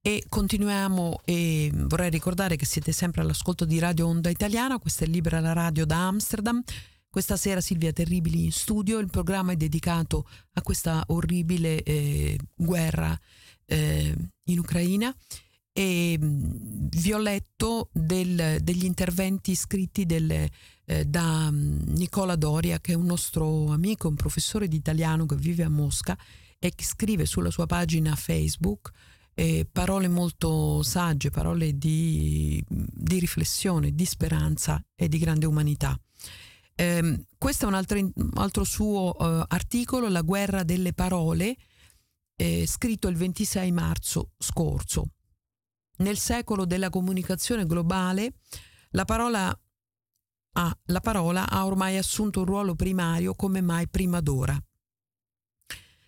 E 0.00 0.22
continuiamo 0.28 1.22
e 1.24 1.72
vorrei 1.74 2.10
ricordare 2.10 2.54
che 2.54 2.64
siete 2.64 2.92
sempre 2.92 3.22
all'ascolto 3.22 3.64
di 3.64 3.80
Radio 3.80 4.06
Onda 4.06 4.30
Italiana, 4.30 4.78
questa 4.78 5.04
è 5.04 5.08
Libera 5.08 5.40
la 5.40 5.52
Radio 5.52 5.84
da 5.84 6.06
Amsterdam. 6.06 6.62
Questa 7.08 7.36
sera 7.36 7.60
Silvia 7.60 7.92
Terribili 7.92 8.44
in 8.44 8.52
studio, 8.52 9.00
il 9.00 9.10
programma 9.10 9.50
è 9.50 9.56
dedicato 9.56 10.28
a 10.52 10.62
questa 10.62 11.02
orribile 11.08 11.82
eh, 11.82 12.38
guerra 12.54 13.18
eh, 13.66 14.14
in 14.44 14.58
Ucraina 14.60 15.12
e 15.72 16.18
mh, 16.18 16.88
vi 16.98 17.12
ho 17.12 17.18
letto 17.18 17.88
del- 17.92 18.58
degli 18.62 18.84
interventi 18.84 19.54
scritti 19.54 20.06
del, 20.06 20.30
eh, 20.84 21.04
da 21.04 21.50
mh, 21.50 21.84
Nicola 21.96 22.36
Doria, 22.36 22.80
che 22.80 22.92
è 22.92 22.96
un 22.96 23.06
nostro 23.06 23.68
amico, 23.72 24.08
un 24.08 24.16
professore 24.16 24.68
di 24.68 24.76
italiano 24.76 25.26
che 25.26 25.36
vive 25.36 25.64
a 25.64 25.68
Mosca 25.68 26.18
e 26.58 26.72
che 26.74 26.84
scrive 26.84 27.24
sulla 27.26 27.50
sua 27.50 27.66
pagina 27.66 28.14
Facebook 28.16 28.90
eh, 29.34 29.66
parole 29.70 30.08
molto 30.08 30.82
sagge, 30.82 31.30
parole 31.30 31.78
di, 31.78 32.62
di 32.68 33.18
riflessione, 33.18 33.94
di 33.94 34.04
speranza 34.04 34.82
e 34.94 35.08
di 35.08 35.18
grande 35.18 35.46
umanità. 35.46 35.98
Ehm, 36.74 37.24
questo 37.38 37.64
è 37.64 37.68
un 37.68 37.74
altro, 37.74 37.98
in- 37.98 38.12
altro 38.34 38.64
suo 38.64 39.16
eh, 39.18 39.44
articolo, 39.48 40.08
La 40.08 40.22
guerra 40.22 40.62
delle 40.62 40.92
parole, 40.92 41.56
eh, 42.36 42.66
scritto 42.66 43.08
il 43.08 43.16
26 43.16 43.72
marzo 43.72 44.30
scorso. 44.38 45.10
Nel 46.00 46.18
secolo 46.18 46.64
della 46.64 46.90
comunicazione 46.90 47.66
globale 47.66 48.34
la 48.90 49.04
parola 49.04 49.58
ah, 50.52 50.78
la 50.86 51.00
parola 51.00 51.48
ha 51.48 51.64
ormai 51.64 51.96
assunto 51.96 52.40
un 52.40 52.46
ruolo 52.46 52.74
primario 52.74 53.34
come 53.34 53.60
mai 53.60 53.88
prima 53.88 54.20
d'ora. 54.20 54.60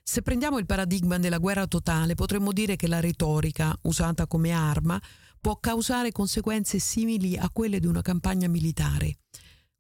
Se 0.05 0.21
prendiamo 0.23 0.59
il 0.59 0.67
paradigma 0.67 1.19
della 1.19 1.39
guerra 1.39 1.67
totale, 1.67 2.15
potremmo 2.15 2.53
dire 2.53 2.77
che 2.77 2.89
la 2.89 3.01
retorica, 3.01 3.77
usata 3.83 4.27
come 4.27 4.51
arma, 4.51 5.01
può 5.41 5.59
causare 5.59 6.13
conseguenze 6.13 6.79
simili 6.79 7.37
a 7.37 7.49
quelle 7.51 7.79
di 7.79 7.87
una 7.87 8.03
campagna 8.03 8.49
militare, 8.49 9.19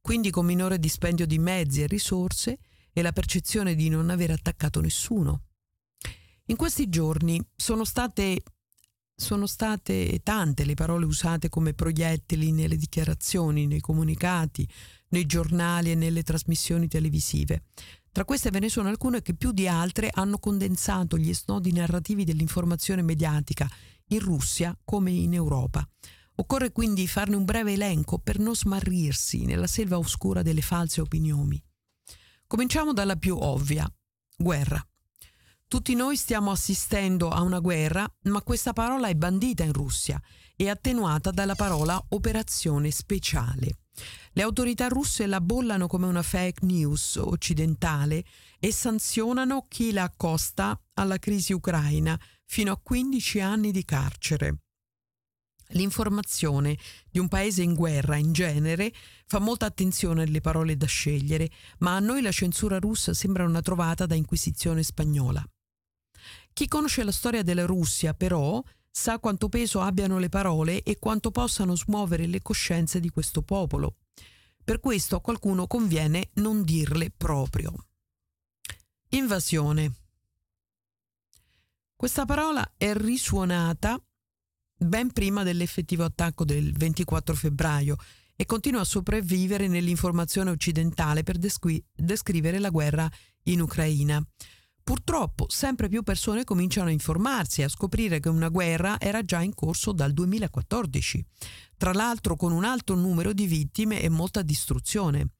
quindi 0.00 0.30
con 0.30 0.46
minore 0.46 0.78
dispendio 0.78 1.26
di 1.26 1.38
mezzi 1.38 1.82
e 1.82 1.86
risorse 1.86 2.58
e 2.92 3.02
la 3.02 3.12
percezione 3.12 3.74
di 3.74 3.88
non 3.88 4.10
aver 4.10 4.30
attaccato 4.30 4.80
nessuno. 4.80 5.44
In 6.46 6.56
questi 6.56 6.88
giorni 6.88 7.44
sono 7.54 7.84
state, 7.84 8.42
sono 9.14 9.46
state 9.46 10.20
tante 10.22 10.64
le 10.64 10.74
parole 10.74 11.04
usate 11.04 11.48
come 11.48 11.74
proiettili 11.74 12.52
nelle 12.52 12.76
dichiarazioni, 12.76 13.66
nei 13.66 13.80
comunicati, 13.80 14.68
nei 15.08 15.26
giornali 15.26 15.90
e 15.90 15.94
nelle 15.94 16.22
trasmissioni 16.22 16.88
televisive. 16.88 17.64
Tra 18.10 18.24
queste 18.24 18.50
ve 18.50 18.58
ne 18.58 18.68
sono 18.68 18.88
alcune 18.88 19.22
che 19.22 19.34
più 19.34 19.52
di 19.52 19.66
altre 19.66 20.10
hanno 20.12 20.38
condensato 20.38 21.16
gli 21.16 21.32
snodi 21.32 21.72
narrativi 21.72 22.24
dell'informazione 22.24 23.02
mediatica 23.02 23.68
in 24.08 24.18
Russia 24.18 24.76
come 24.84 25.10
in 25.10 25.32
Europa. 25.32 25.88
Occorre 26.36 26.72
quindi 26.72 27.06
farne 27.06 27.36
un 27.36 27.44
breve 27.44 27.72
elenco 27.72 28.18
per 28.18 28.38
non 28.38 28.54
smarrirsi 28.54 29.44
nella 29.44 29.66
selva 29.66 29.98
oscura 29.98 30.42
delle 30.42 30.62
false 30.62 31.00
opinioni. 31.00 31.62
Cominciamo 32.46 32.92
dalla 32.92 33.16
più 33.16 33.36
ovvia, 33.36 33.90
guerra. 34.36 34.84
Tutti 35.72 35.94
noi 35.94 36.18
stiamo 36.18 36.50
assistendo 36.50 37.30
a 37.30 37.40
una 37.40 37.58
guerra, 37.58 38.06
ma 38.24 38.42
questa 38.42 38.74
parola 38.74 39.08
è 39.08 39.14
bandita 39.14 39.64
in 39.64 39.72
Russia 39.72 40.20
e 40.54 40.68
attenuata 40.68 41.30
dalla 41.30 41.54
parola 41.54 41.98
operazione 42.10 42.90
speciale. 42.90 43.78
Le 44.32 44.42
autorità 44.42 44.88
russe 44.88 45.26
la 45.26 45.40
bollano 45.40 45.86
come 45.86 46.04
una 46.04 46.20
fake 46.20 46.66
news 46.66 47.16
occidentale 47.16 48.22
e 48.60 48.70
sanzionano 48.70 49.64
chi 49.66 49.92
la 49.92 50.02
accosta 50.02 50.78
alla 50.92 51.18
crisi 51.18 51.54
ucraina 51.54 52.20
fino 52.44 52.70
a 52.70 52.76
15 52.78 53.40
anni 53.40 53.72
di 53.72 53.86
carcere. 53.86 54.58
L'informazione 55.68 56.76
di 57.10 57.18
un 57.18 57.28
paese 57.28 57.62
in 57.62 57.72
guerra 57.72 58.16
in 58.16 58.34
genere 58.34 58.92
fa 59.24 59.38
molta 59.38 59.64
attenzione 59.64 60.24
alle 60.24 60.42
parole 60.42 60.76
da 60.76 60.84
scegliere, 60.84 61.48
ma 61.78 61.96
a 61.96 61.98
noi 61.98 62.20
la 62.20 62.30
censura 62.30 62.78
russa 62.78 63.14
sembra 63.14 63.46
una 63.46 63.62
trovata 63.62 64.04
da 64.04 64.14
inquisizione 64.14 64.82
spagnola. 64.82 65.42
Chi 66.52 66.68
conosce 66.68 67.02
la 67.04 67.12
storia 67.12 67.42
della 67.42 67.64
Russia, 67.64 68.14
però, 68.14 68.62
sa 68.90 69.18
quanto 69.18 69.48
peso 69.48 69.80
abbiano 69.80 70.18
le 70.18 70.28
parole 70.28 70.82
e 70.82 70.98
quanto 70.98 71.30
possano 71.30 71.74
smuovere 71.74 72.26
le 72.26 72.42
coscienze 72.42 73.00
di 73.00 73.08
questo 73.08 73.42
popolo. 73.42 73.96
Per 74.62 74.78
questo 74.78 75.16
a 75.16 75.20
qualcuno 75.20 75.66
conviene 75.66 76.30
non 76.34 76.62
dirle 76.62 77.10
proprio. 77.10 77.72
Invasione. 79.10 79.94
Questa 81.96 82.24
parola 82.26 82.74
è 82.76 82.92
risuonata 82.94 84.00
ben 84.76 85.12
prima 85.12 85.42
dell'effettivo 85.42 86.04
attacco 86.04 86.44
del 86.44 86.72
24 86.72 87.34
febbraio 87.34 87.96
e 88.36 88.44
continua 88.44 88.80
a 88.80 88.84
sopravvivere 88.84 89.68
nell'informazione 89.68 90.50
occidentale 90.50 91.22
per 91.22 91.38
descri- 91.38 91.82
descrivere 91.94 92.58
la 92.58 92.70
guerra 92.70 93.10
in 93.44 93.60
Ucraina. 93.60 94.24
Purtroppo 94.84 95.46
sempre 95.48 95.88
più 95.88 96.02
persone 96.02 96.44
cominciano 96.44 96.88
a 96.88 96.92
informarsi 96.92 97.60
e 97.60 97.64
a 97.64 97.68
scoprire 97.68 98.18
che 98.18 98.28
una 98.28 98.48
guerra 98.48 98.98
era 98.98 99.22
già 99.22 99.40
in 99.40 99.54
corso 99.54 99.92
dal 99.92 100.12
2014, 100.12 101.24
tra 101.76 101.92
l'altro 101.92 102.34
con 102.34 102.50
un 102.52 102.64
alto 102.64 102.94
numero 102.94 103.32
di 103.32 103.46
vittime 103.46 104.00
e 104.00 104.08
molta 104.08 104.42
distruzione. 104.42 105.34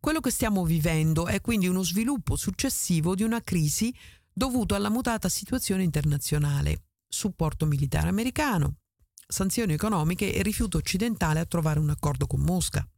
Quello 0.00 0.20
che 0.20 0.30
stiamo 0.30 0.64
vivendo 0.64 1.26
è 1.26 1.40
quindi 1.40 1.68
uno 1.68 1.82
sviluppo 1.82 2.36
successivo 2.36 3.14
di 3.14 3.22
una 3.22 3.42
crisi 3.42 3.94
dovuto 4.32 4.74
alla 4.74 4.90
mutata 4.90 5.28
situazione 5.28 5.82
internazionale, 5.84 6.86
supporto 7.08 7.66
militare 7.66 8.08
americano, 8.08 8.76
sanzioni 9.26 9.74
economiche 9.74 10.32
e 10.32 10.42
rifiuto 10.42 10.78
occidentale 10.78 11.40
a 11.40 11.46
trovare 11.46 11.78
un 11.78 11.90
accordo 11.90 12.26
con 12.26 12.40
Mosca. 12.40 12.88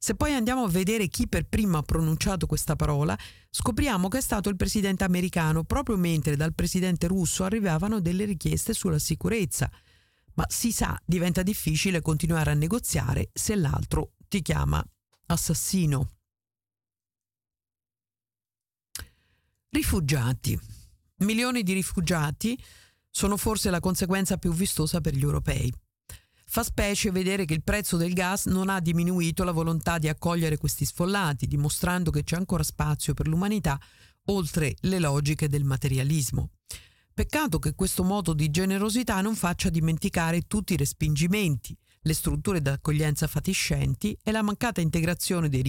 Se 0.00 0.14
poi 0.14 0.32
andiamo 0.32 0.62
a 0.62 0.68
vedere 0.68 1.08
chi 1.08 1.26
per 1.26 1.48
primo 1.48 1.76
ha 1.76 1.82
pronunciato 1.82 2.46
questa 2.46 2.76
parola, 2.76 3.18
scopriamo 3.50 4.06
che 4.06 4.18
è 4.18 4.20
stato 4.20 4.48
il 4.48 4.54
presidente 4.56 5.02
americano, 5.02 5.64
proprio 5.64 5.96
mentre 5.96 6.36
dal 6.36 6.54
presidente 6.54 7.08
russo 7.08 7.42
arrivavano 7.42 8.00
delle 8.00 8.24
richieste 8.24 8.74
sulla 8.74 9.00
sicurezza. 9.00 9.68
Ma 10.34 10.46
si 10.48 10.70
sa, 10.70 10.96
diventa 11.04 11.42
difficile 11.42 12.00
continuare 12.00 12.52
a 12.52 12.54
negoziare 12.54 13.30
se 13.32 13.56
l'altro 13.56 14.12
ti 14.28 14.40
chiama 14.40 14.84
assassino. 15.26 16.10
Rifugiati. 19.70 20.58
Milioni 21.16 21.64
di 21.64 21.72
rifugiati 21.72 22.56
sono 23.10 23.36
forse 23.36 23.68
la 23.68 23.80
conseguenza 23.80 24.36
più 24.38 24.52
vistosa 24.52 25.00
per 25.00 25.14
gli 25.14 25.22
europei. 25.22 25.72
Fa 26.50 26.62
specie 26.62 27.10
vedere 27.10 27.44
che 27.44 27.52
il 27.52 27.62
prezzo 27.62 27.98
del 27.98 28.14
gas 28.14 28.46
non 28.46 28.70
ha 28.70 28.80
diminuito 28.80 29.44
la 29.44 29.52
volontà 29.52 29.98
di 29.98 30.08
accogliere 30.08 30.56
questi 30.56 30.86
sfollati, 30.86 31.46
dimostrando 31.46 32.10
che 32.10 32.24
c'è 32.24 32.36
ancora 32.36 32.62
spazio 32.62 33.12
per 33.12 33.28
l'umanità 33.28 33.78
oltre 34.30 34.74
le 34.80 34.98
logiche 34.98 35.46
del 35.46 35.64
materialismo. 35.64 36.52
Peccato 37.12 37.58
che 37.58 37.74
questo 37.74 38.02
modo 38.02 38.32
di 38.32 38.48
generosità 38.50 39.20
non 39.20 39.34
faccia 39.34 39.68
dimenticare 39.68 40.46
tutti 40.46 40.72
i 40.72 40.78
respingimenti, 40.78 41.76
le 42.00 42.14
strutture 42.14 42.62
d'accoglienza 42.62 43.26
fatiscenti 43.26 44.16
e 44.22 44.32
la 44.32 44.40
mancata 44.40 44.80
integrazione 44.80 45.50
dei 45.50 45.62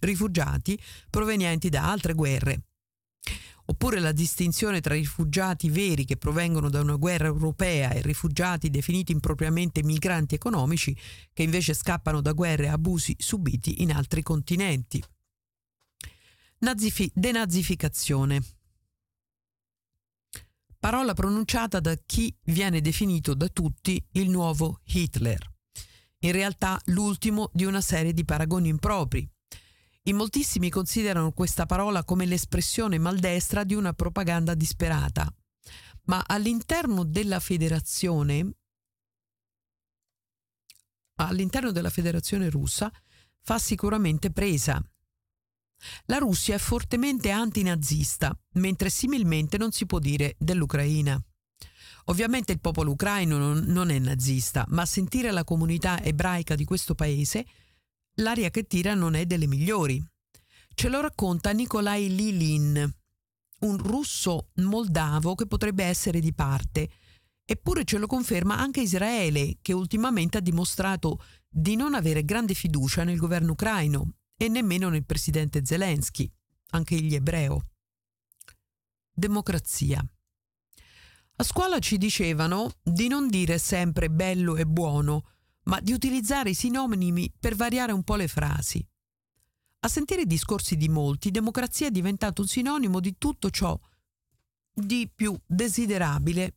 rifugiati 0.00 0.80
provenienti 1.10 1.68
da 1.68 1.90
altre 1.90 2.14
guerre, 2.14 2.62
oppure 3.72 4.00
la 4.00 4.12
distinzione 4.12 4.82
tra 4.82 4.94
rifugiati 4.94 5.70
veri 5.70 6.04
che 6.04 6.18
provengono 6.18 6.68
da 6.68 6.80
una 6.80 6.96
guerra 6.96 7.26
europea 7.26 7.90
e 7.90 8.02
rifugiati 8.02 8.68
definiti 8.68 9.12
impropriamente 9.12 9.82
migranti 9.82 10.34
economici 10.34 10.96
che 11.32 11.42
invece 11.42 11.72
scappano 11.72 12.20
da 12.20 12.32
guerre 12.32 12.64
e 12.64 12.68
abusi 12.68 13.16
subiti 13.18 13.82
in 13.82 13.92
altri 13.92 14.22
continenti. 14.22 15.02
Nazifi- 16.58 17.10
denazificazione. 17.14 18.42
Parola 20.78 21.14
pronunciata 21.14 21.80
da 21.80 21.96
chi 21.96 22.34
viene 22.44 22.82
definito 22.82 23.32
da 23.34 23.48
tutti 23.48 24.04
il 24.12 24.28
nuovo 24.28 24.80
Hitler. 24.84 25.50
In 26.20 26.32
realtà 26.32 26.78
l'ultimo 26.86 27.48
di 27.54 27.64
una 27.64 27.80
serie 27.80 28.12
di 28.12 28.24
paragoni 28.24 28.68
impropri, 28.68 29.26
in 30.04 30.16
moltissimi 30.16 30.68
considerano 30.68 31.32
questa 31.32 31.66
parola 31.66 32.04
come 32.04 32.26
l'espressione 32.26 32.98
maldestra 32.98 33.62
di 33.62 33.74
una 33.74 33.92
propaganda 33.92 34.54
disperata, 34.54 35.32
ma 36.04 36.24
all'interno 36.26 37.04
della 37.04 37.38
federazione, 37.38 38.54
all'interno 41.16 41.70
della 41.70 41.90
federazione 41.90 42.50
russa, 42.50 42.90
fa 43.42 43.58
sicuramente 43.58 44.32
presa. 44.32 44.82
La 46.06 46.18
Russia 46.18 46.54
è 46.54 46.58
fortemente 46.58 47.30
antinazista, 47.30 48.36
mentre 48.54 48.90
similmente 48.90 49.58
non 49.58 49.70
si 49.72 49.86
può 49.86 49.98
dire 49.98 50.34
dell'Ucraina. 50.38 51.20
Ovviamente 52.06 52.50
il 52.50 52.60
popolo 52.60 52.90
ucraino 52.90 53.38
non, 53.38 53.58
non, 53.66 53.90
è 53.90 53.98
nazista, 54.00 54.64
ma 54.68 54.84
sentire 54.84 55.30
la 55.30 55.44
comunità 55.44 56.02
ebraica 56.02 56.56
di 56.56 56.64
questo 56.64 56.96
paese 56.96 57.46
l'aria 58.16 58.50
che 58.50 58.66
tira 58.66 58.94
non 58.94 59.14
è 59.14 59.26
delle 59.26 59.46
migliori. 59.46 60.02
Ce 60.74 60.88
lo 60.88 61.00
racconta 61.00 61.50
Nikolai 61.52 62.14
Lilin, 62.14 62.94
un 63.60 63.76
russo 63.78 64.50
moldavo 64.56 65.34
che 65.34 65.46
potrebbe 65.46 65.84
essere 65.84 66.20
di 66.20 66.32
parte. 66.32 66.90
Eppure 67.44 67.84
ce 67.84 67.98
lo 67.98 68.06
conferma 68.06 68.58
anche 68.58 68.80
Israele, 68.80 69.58
che 69.60 69.72
ultimamente 69.72 70.38
ha 70.38 70.40
dimostrato 70.40 71.22
di 71.48 71.76
non 71.76 71.94
avere 71.94 72.24
grande 72.24 72.54
fiducia 72.54 73.04
nel 73.04 73.18
governo 73.18 73.52
ucraino 73.52 74.14
e 74.36 74.48
nemmeno 74.48 74.88
nel 74.88 75.04
presidente 75.04 75.64
Zelensky, 75.64 76.30
anche 76.70 76.94
egli 76.94 77.14
ebreo. 77.14 77.66
Democrazia. 79.12 80.04
A 81.36 81.44
scuola 81.44 81.78
ci 81.78 81.98
dicevano 81.98 82.70
di 82.82 83.08
non 83.08 83.28
dire 83.28 83.58
sempre 83.58 84.08
bello 84.10 84.56
e 84.56 84.64
buono, 84.64 85.28
ma 85.64 85.80
di 85.80 85.92
utilizzare 85.92 86.50
i 86.50 86.54
sinonimi 86.54 87.32
per 87.38 87.54
variare 87.54 87.92
un 87.92 88.02
po' 88.02 88.16
le 88.16 88.28
frasi. 88.28 88.84
A 89.80 89.88
sentire 89.88 90.22
i 90.22 90.26
discorsi 90.26 90.76
di 90.76 90.88
molti, 90.88 91.30
democrazia 91.30 91.88
è 91.88 91.90
diventato 91.90 92.42
un 92.42 92.48
sinonimo 92.48 93.00
di 93.00 93.16
tutto 93.18 93.50
ciò 93.50 93.78
di 94.74 95.10
più 95.14 95.38
desiderabile, 95.44 96.56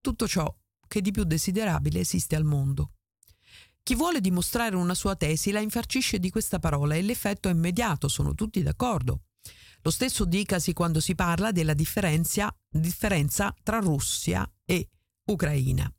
tutto 0.00 0.26
ciò 0.26 0.52
che 0.88 1.00
di 1.00 1.10
più 1.10 1.24
desiderabile 1.24 2.00
esiste 2.00 2.34
al 2.34 2.44
mondo. 2.44 2.94
Chi 3.82 3.94
vuole 3.94 4.20
dimostrare 4.20 4.76
una 4.76 4.94
sua 4.94 5.16
tesi 5.16 5.50
la 5.50 5.60
infarcisce 5.60 6.18
di 6.18 6.30
questa 6.30 6.58
parola 6.58 6.94
e 6.94 7.02
l'effetto 7.02 7.48
è 7.48 7.52
immediato, 7.52 8.08
sono 8.08 8.34
tutti 8.34 8.62
d'accordo. 8.62 9.22
Lo 9.82 9.90
stesso 9.90 10.24
dicasi 10.24 10.72
quando 10.72 11.00
si 11.00 11.14
parla 11.14 11.52
della 11.52 11.74
differenza, 11.74 12.54
differenza 12.68 13.54
tra 13.62 13.78
Russia 13.78 14.48
e 14.64 14.88
Ucraina. 15.24 15.92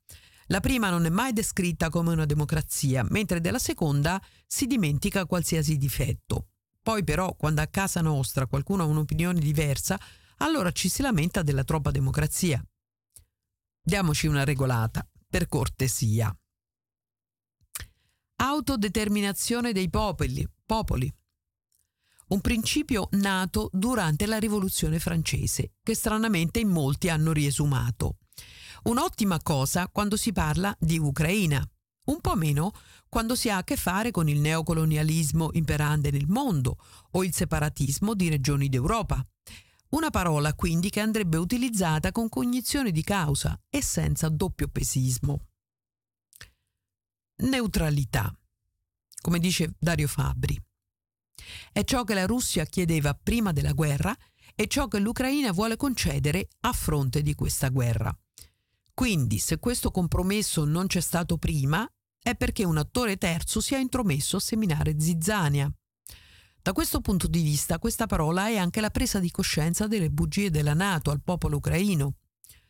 La 0.51 0.59
prima 0.59 0.89
non 0.89 1.05
è 1.05 1.09
mai 1.09 1.31
descritta 1.31 1.89
come 1.89 2.11
una 2.11 2.25
democrazia, 2.25 3.05
mentre 3.09 3.39
della 3.39 3.57
seconda 3.57 4.21
si 4.45 4.67
dimentica 4.67 5.25
qualsiasi 5.25 5.77
difetto. 5.77 6.49
Poi 6.81 7.05
però, 7.05 7.35
quando 7.35 7.61
a 7.61 7.67
casa 7.67 8.01
nostra 8.01 8.47
qualcuno 8.47 8.83
ha 8.83 8.87
un'opinione 8.87 9.39
diversa, 9.39 9.97
allora 10.39 10.71
ci 10.71 10.89
si 10.89 11.01
lamenta 11.01 11.41
della 11.41 11.63
troppa 11.63 11.89
democrazia. 11.89 12.61
Diamoci 13.81 14.27
una 14.27 14.43
regolata, 14.43 15.07
per 15.29 15.47
cortesia. 15.47 16.37
Autodeterminazione 18.35 19.71
dei 19.71 19.89
popoli, 19.89 20.45
popoli. 20.65 21.09
Un 22.27 22.41
principio 22.41 23.07
nato 23.11 23.69
durante 23.71 24.25
la 24.25 24.37
rivoluzione 24.37 24.99
francese, 24.99 25.75
che 25.81 25.95
stranamente 25.95 26.59
in 26.59 26.67
molti 26.67 27.07
hanno 27.07 27.31
riesumato. 27.31 28.17
Un'ottima 28.83 29.39
cosa 29.41 29.87
quando 29.89 30.17
si 30.17 30.31
parla 30.31 30.75
di 30.79 30.97
Ucraina, 30.97 31.63
un 32.05 32.19
po' 32.19 32.35
meno 32.35 32.71
quando 33.07 33.35
si 33.35 33.49
ha 33.49 33.57
a 33.57 33.63
che 33.63 33.75
fare 33.75 34.09
con 34.09 34.27
il 34.27 34.39
neocolonialismo 34.39 35.49
imperante 35.53 36.09
nel 36.11 36.27
mondo 36.27 36.77
o 37.11 37.23
il 37.23 37.33
separatismo 37.33 38.13
di 38.15 38.29
regioni 38.29 38.69
d'Europa. 38.69 39.23
Una 39.89 40.09
parola 40.09 40.53
quindi 40.53 40.89
che 40.89 41.01
andrebbe 41.01 41.37
utilizzata 41.37 42.11
con 42.11 42.29
cognizione 42.29 42.91
di 42.91 43.03
causa 43.03 43.59
e 43.69 43.83
senza 43.83 44.29
doppio 44.29 44.69
pesismo. 44.69 45.47
Neutralità, 47.41 48.33
come 49.21 49.39
dice 49.39 49.75
Dario 49.77 50.07
Fabri. 50.07 50.59
È 51.71 51.83
ciò 51.83 52.03
che 52.03 52.13
la 52.13 52.25
Russia 52.25 52.65
chiedeva 52.65 53.13
prima 53.13 53.51
della 53.51 53.73
guerra 53.73 54.15
e 54.61 54.67
ciò 54.67 54.87
che 54.87 54.99
l'Ucraina 54.99 55.51
vuole 55.51 55.75
concedere 55.75 56.47
a 56.59 56.71
fronte 56.71 57.23
di 57.23 57.33
questa 57.33 57.69
guerra. 57.69 58.15
Quindi, 58.93 59.39
se 59.39 59.57
questo 59.57 59.89
compromesso 59.89 60.65
non 60.65 60.85
c'è 60.85 60.99
stato 60.99 61.39
prima, 61.39 61.91
è 62.21 62.35
perché 62.35 62.63
un 62.63 62.77
attore 62.77 63.17
terzo 63.17 63.59
si 63.59 63.73
è 63.73 63.79
intromesso 63.79 64.37
a 64.37 64.39
seminare 64.39 64.99
zizzania. 64.99 65.67
Da 66.61 66.73
questo 66.73 67.01
punto 67.01 67.25
di 67.25 67.41
vista, 67.41 67.79
questa 67.79 68.05
parola 68.05 68.49
è 68.49 68.57
anche 68.57 68.81
la 68.81 68.91
presa 68.91 69.17
di 69.17 69.31
coscienza 69.31 69.87
delle 69.87 70.11
bugie 70.11 70.51
della 70.51 70.75
Nato 70.75 71.09
al 71.09 71.23
popolo 71.23 71.57
ucraino, 71.57 72.17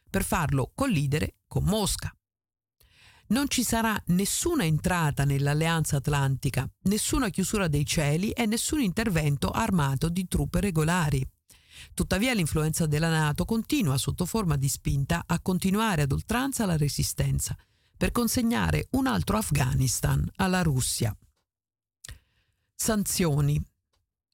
per 0.10 0.24
farlo 0.24 0.72
collidere 0.74 1.40
con 1.46 1.66
Mosca. 1.66 2.10
Non 3.28 3.50
ci 3.50 3.64
sarà 3.64 4.02
nessuna 4.08 4.64
entrata 4.64 5.26
nell'alleanza 5.26 5.98
atlantica, 5.98 6.66
nessuna 6.84 7.28
chiusura 7.28 7.68
dei 7.68 7.86
cieli 7.86 8.32
e 8.32 8.46
nessun 8.46 8.80
intervento 8.80 9.50
armato 9.50 10.08
di 10.08 10.26
truppe 10.26 10.62
regolari. 10.62 11.30
Tuttavia 11.94 12.34
l'influenza 12.34 12.86
della 12.86 13.10
Nato 13.10 13.46
continua 13.46 13.98
sotto 13.98 14.26
forma 14.26 14.56
di 14.56 14.68
spinta 14.68 15.24
a 15.26 15.40
continuare 15.40 16.04
ad 16.04 16.12
oltranza 16.12 16.66
la 16.66 16.78
resistenza 16.78 17.56
per 17.96 18.12
consegnare 18.12 18.88
un 18.92 19.08
altro 19.08 19.38
Afghanistan 19.38 20.28
alla 20.38 20.62
Russia. 20.64 21.16
Sanzioni. 22.76 23.64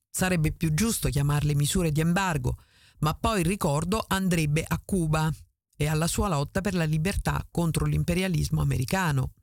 Sarebbe 0.10 0.54
più 0.54 0.74
giusto 0.74 1.10
chiamarle 1.10 1.54
misure 1.54 1.92
di 1.92 2.00
embargo, 2.00 2.58
ma 3.00 3.14
poi 3.14 3.42
il 3.42 3.46
ricordo 3.46 4.04
andrebbe 4.08 4.64
a 4.66 4.82
Cuba 4.84 5.30
e 5.76 5.88
alla 5.88 6.08
sua 6.08 6.28
lotta 6.28 6.62
per 6.62 6.74
la 6.74 6.86
libertà 6.86 7.46
contro 7.52 7.86
l'imperialismo 7.86 8.62
americano. 8.62 9.34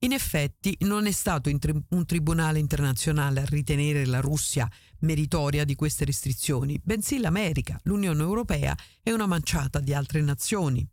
In 0.00 0.12
effetti 0.12 0.76
non 0.80 1.06
è 1.06 1.12
stato 1.12 1.48
un 1.48 2.04
tribunale 2.04 2.58
internazionale 2.58 3.42
a 3.42 3.46
ritenere 3.46 4.04
la 4.04 4.20
Russia 4.20 4.68
meritoria 5.02 5.64
di 5.64 5.74
queste 5.74 6.04
restrizioni, 6.04 6.80
bensì 6.82 7.18
l'America, 7.18 7.78
l'Unione 7.84 8.22
Europea 8.22 8.76
e 9.02 9.12
una 9.12 9.26
manciata 9.26 9.78
di 9.78 9.94
altre 9.94 10.20
nazioni. 10.22 10.86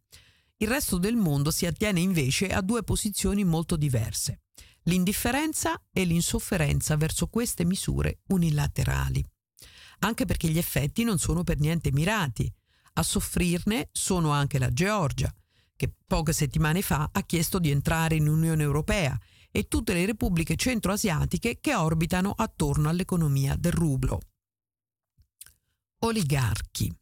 Il 0.57 0.67
resto 0.67 0.97
del 0.97 1.15
mondo 1.15 1.51
si 1.51 1.65
attiene 1.65 2.01
invece 2.01 2.49
a 2.49 2.61
due 2.61 2.83
posizioni 2.83 3.43
molto 3.43 3.75
diverse, 3.75 4.41
l'indifferenza 4.83 5.81
e 5.91 6.03
l'insofferenza 6.03 6.95
verso 6.97 7.27
queste 7.27 7.63
misure 7.63 8.19
unilaterali. 8.27 9.23
Anche 9.99 10.25
perché 10.25 10.49
gli 10.49 10.57
effetti 10.57 11.03
non 11.03 11.17
sono 11.17 11.43
per 11.43 11.59
niente 11.59 11.91
mirati. 11.91 12.51
A 12.93 13.03
soffrirne 13.03 13.89
sono 13.91 14.31
anche 14.31 14.59
la 14.59 14.71
Georgia, 14.71 15.33
che 15.75 15.93
poche 16.05 16.33
settimane 16.33 16.81
fa 16.81 17.09
ha 17.11 17.21
chiesto 17.23 17.59
di 17.59 17.69
entrare 17.69 18.15
in 18.15 18.27
Unione 18.27 18.63
Europea 18.63 19.17
e 19.51 19.67
tutte 19.67 19.93
le 19.93 20.05
repubbliche 20.05 20.55
centroasiatiche 20.55 21.59
che 21.59 21.75
orbitano 21.75 22.33
attorno 22.35 22.89
all'economia 22.89 23.55
del 23.55 23.71
rublo. 23.71 24.19
Oligarchi. 25.99 26.93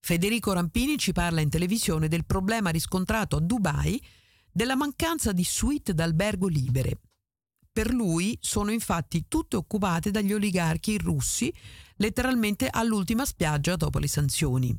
Federico 0.00 0.52
Rampini 0.52 0.98
ci 0.98 1.12
parla 1.12 1.40
in 1.40 1.48
televisione 1.48 2.08
del 2.08 2.24
problema 2.24 2.70
riscontrato 2.70 3.36
a 3.36 3.40
Dubai 3.40 4.02
della 4.50 4.76
mancanza 4.76 5.32
di 5.32 5.44
suite 5.44 5.94
d'albergo 5.94 6.46
libere. 6.46 7.00
Per 7.72 7.92
lui 7.92 8.38
sono 8.40 8.70
infatti 8.70 9.26
tutte 9.26 9.56
occupate 9.56 10.12
dagli 10.12 10.32
oligarchi 10.32 10.96
russi, 10.96 11.52
letteralmente 11.96 12.68
all'ultima 12.68 13.24
spiaggia 13.24 13.74
dopo 13.76 13.98
le 13.98 14.06
sanzioni. 14.06 14.78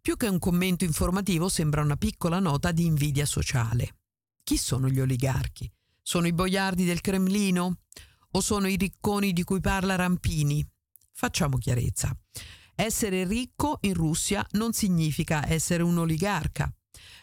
Più 0.00 0.16
che 0.16 0.28
un 0.28 0.38
commento 0.38 0.84
informativo 0.84 1.48
sembra 1.48 1.82
una 1.82 1.96
piccola 1.96 2.38
nota 2.38 2.70
di 2.70 2.84
invidia 2.84 3.26
sociale. 3.26 3.96
Chi 4.44 4.58
sono 4.58 4.90
gli 4.90 5.00
oligarchi? 5.00 5.72
Sono 6.02 6.26
i 6.26 6.34
boiardi 6.34 6.84
del 6.84 7.00
Cremlino? 7.00 7.78
O 8.32 8.40
sono 8.42 8.66
i 8.66 8.76
ricconi 8.76 9.32
di 9.32 9.42
cui 9.42 9.58
parla 9.60 9.94
Rampini? 9.94 10.62
Facciamo 11.12 11.56
chiarezza. 11.56 12.14
Essere 12.74 13.24
ricco 13.24 13.78
in 13.82 13.94
Russia 13.94 14.46
non 14.50 14.74
significa 14.74 15.48
essere 15.48 15.82
un 15.82 15.96
oligarca. 15.96 16.70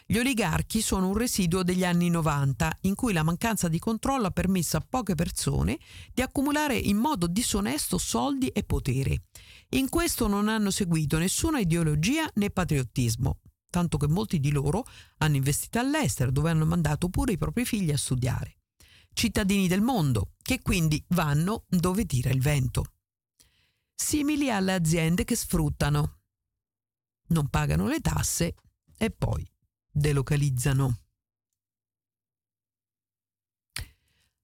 Gli 0.03 0.17
oligarchi 0.17 0.81
sono 0.81 1.09
un 1.09 1.15
residuo 1.15 1.61
degli 1.61 1.85
anni 1.85 2.09
90 2.09 2.79
in 2.81 2.95
cui 2.95 3.13
la 3.13 3.21
mancanza 3.21 3.67
di 3.67 3.77
controllo 3.77 4.25
ha 4.25 4.31
permesso 4.31 4.77
a 4.77 4.85
poche 4.89 5.13
persone 5.13 5.77
di 6.11 6.23
accumulare 6.23 6.75
in 6.75 6.97
modo 6.97 7.27
disonesto 7.27 7.99
soldi 7.99 8.47
e 8.47 8.63
potere. 8.63 9.25
In 9.73 9.89
questo 9.89 10.25
non 10.25 10.49
hanno 10.49 10.71
seguito 10.71 11.19
nessuna 11.19 11.59
ideologia 11.59 12.27
né 12.33 12.49
patriottismo, 12.49 13.41
tanto 13.71 13.97
che 13.97 14.07
molti 14.07 14.39
di 14.39 14.51
loro 14.51 14.85
hanno 15.17 15.37
investito 15.37 15.79
all'estero 15.79 16.29
dove 16.29 16.51
hanno 16.51 16.67
mandato 16.67 17.09
pure 17.09 17.31
i 17.31 17.37
propri 17.39 17.65
figli 17.65 17.91
a 17.91 17.97
studiare. 17.97 18.57
Cittadini 19.13 19.67
del 19.67 19.81
mondo, 19.81 20.33
che 20.43 20.61
quindi 20.61 21.03
vanno 21.09 21.65
dove 21.67 22.05
tira 22.05 22.29
il 22.29 22.41
vento. 22.41 22.93
Simili 23.95 24.51
alle 24.51 24.73
aziende 24.73 25.23
che 25.23 25.35
sfruttano, 25.35 26.19
non 27.29 27.47
pagano 27.47 27.87
le 27.87 27.99
tasse 27.99 28.55
e 28.97 29.09
poi 29.09 29.47
delocalizzano. 29.89 30.99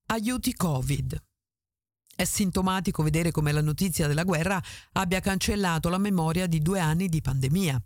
Aiuti 0.08 0.54
Covid. 0.54 1.22
È 2.16 2.24
sintomatico 2.24 3.04
vedere 3.04 3.32
come 3.32 3.52
la 3.52 3.62
notizia 3.62 4.08
della 4.08 4.24
guerra 4.24 4.62
abbia 4.94 5.20
cancellato 5.20 5.90
la 5.90 5.98
memoria 5.98 6.48
di 6.48 6.62
due 6.62 6.80
anni 6.80 7.10
di 7.10 7.22
pandemia. 7.22 7.80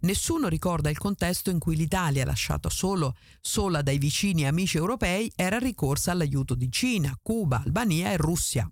Nessuno 0.00 0.48
ricorda 0.48 0.90
il 0.90 0.98
contesto 0.98 1.50
in 1.50 1.58
cui 1.58 1.76
l'Italia, 1.76 2.24
lasciata 2.24 2.68
solo, 2.68 3.16
sola 3.40 3.82
dai 3.82 3.98
vicini 3.98 4.42
e 4.42 4.46
amici 4.46 4.76
europei, 4.76 5.32
era 5.34 5.58
ricorsa 5.58 6.12
all'aiuto 6.12 6.54
di 6.54 6.70
Cina, 6.70 7.18
Cuba, 7.22 7.62
Albania 7.64 8.12
e 8.12 8.16
Russia. 8.16 8.70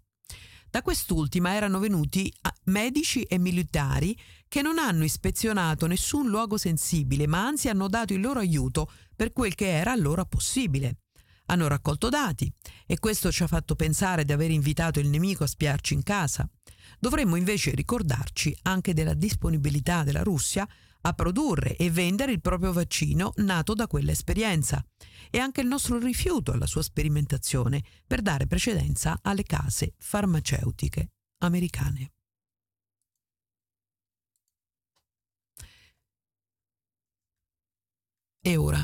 Da 0.70 0.82
quest'ultima 0.82 1.54
erano 1.54 1.78
venuti 1.78 2.32
medici 2.64 3.22
e 3.22 3.38
militari 3.38 4.18
che 4.48 4.60
non 4.60 4.78
hanno 4.78 5.04
ispezionato 5.04 5.86
nessun 5.86 6.28
luogo 6.28 6.56
sensibile, 6.58 7.26
ma 7.26 7.46
anzi 7.46 7.68
hanno 7.68 7.88
dato 7.88 8.12
il 8.12 8.20
loro 8.20 8.40
aiuto 8.40 8.90
per 9.14 9.32
quel 9.32 9.54
che 9.54 9.68
era 9.68 9.92
allora 9.92 10.24
possibile. 10.24 10.98
Hanno 11.46 11.68
raccolto 11.68 12.08
dati 12.08 12.52
e 12.86 12.98
questo 12.98 13.30
ci 13.30 13.42
ha 13.42 13.46
fatto 13.46 13.76
pensare 13.76 14.24
di 14.24 14.32
aver 14.32 14.50
invitato 14.50 14.98
il 14.98 15.08
nemico 15.08 15.44
a 15.44 15.46
spiarci 15.46 15.94
in 15.94 16.02
casa. 16.02 16.48
Dovremmo 16.98 17.36
invece 17.36 17.70
ricordarci 17.70 18.56
anche 18.62 18.94
della 18.94 19.14
disponibilità 19.14 20.02
della 20.04 20.22
Russia 20.22 20.66
a 21.06 21.12
produrre 21.12 21.76
e 21.76 21.90
vendere 21.90 22.32
il 22.32 22.40
proprio 22.40 22.72
vaccino 22.72 23.32
nato 23.36 23.74
da 23.74 23.86
quell'esperienza 23.86 24.84
e 25.30 25.38
anche 25.38 25.60
il 25.60 25.66
nostro 25.66 25.98
rifiuto 25.98 26.52
alla 26.52 26.66
sua 26.66 26.82
sperimentazione 26.82 27.82
per 28.06 28.22
dare 28.22 28.46
precedenza 28.46 29.18
alle 29.22 29.42
case 29.42 29.94
farmaceutiche 29.98 31.10
americane. 31.38 32.12
E 38.46 38.56
ora 38.56 38.82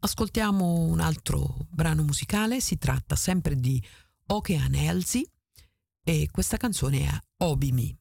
ascoltiamo 0.00 0.80
un 0.80 1.00
altro 1.00 1.66
brano 1.70 2.02
musicale, 2.02 2.60
si 2.60 2.78
tratta 2.78 3.16
sempre 3.16 3.54
di 3.54 3.82
Okean 4.26 4.74
Elsie 4.74 5.30
e 6.02 6.28
questa 6.30 6.56
canzone 6.56 7.00
è 7.00 7.18
Obimi. 7.44 7.94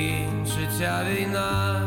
день, 0.00 0.46
закінчиться 0.46 0.78
ця 0.78 1.04
війна, 1.10 1.79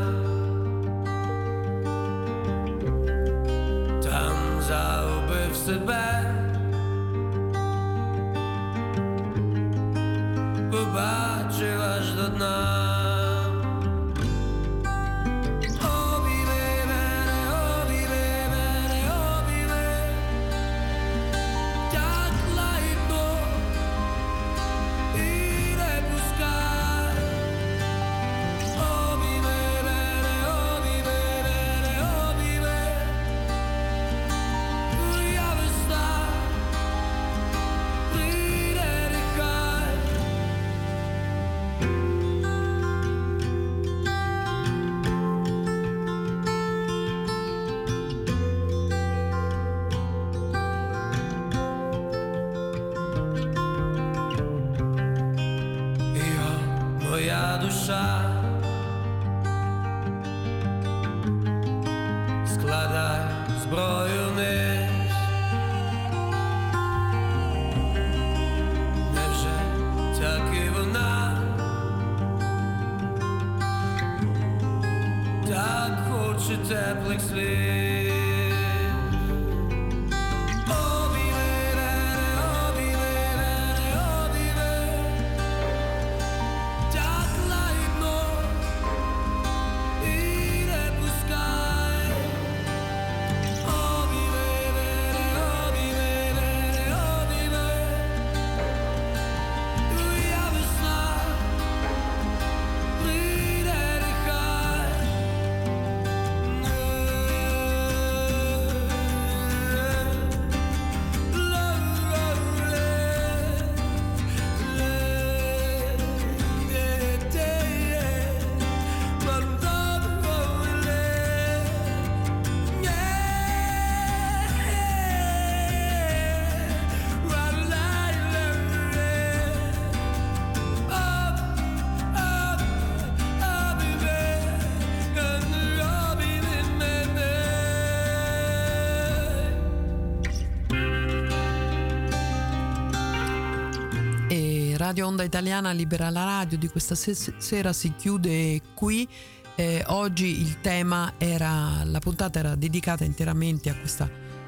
Radio 144.85 145.07
Onda 145.07 145.22
Italiana 145.22 145.70
Libera 145.70 146.11
la 146.11 146.24
Radio 146.24 146.59
di 146.59 146.68
questa 146.68 146.95
sera 146.95 147.72
si 147.72 147.95
chiude 147.97 148.61
qui. 148.74 149.09
Eh, 149.55 149.82
oggi 149.87 150.43
il 150.43 150.61
tema 150.61 151.14
era, 151.16 151.82
la 151.85 152.01
puntata 152.01 152.39
era 152.39 152.55
dedicata 152.55 153.03
interamente 153.03 153.70
a 153.70 153.76
questa 153.76 154.07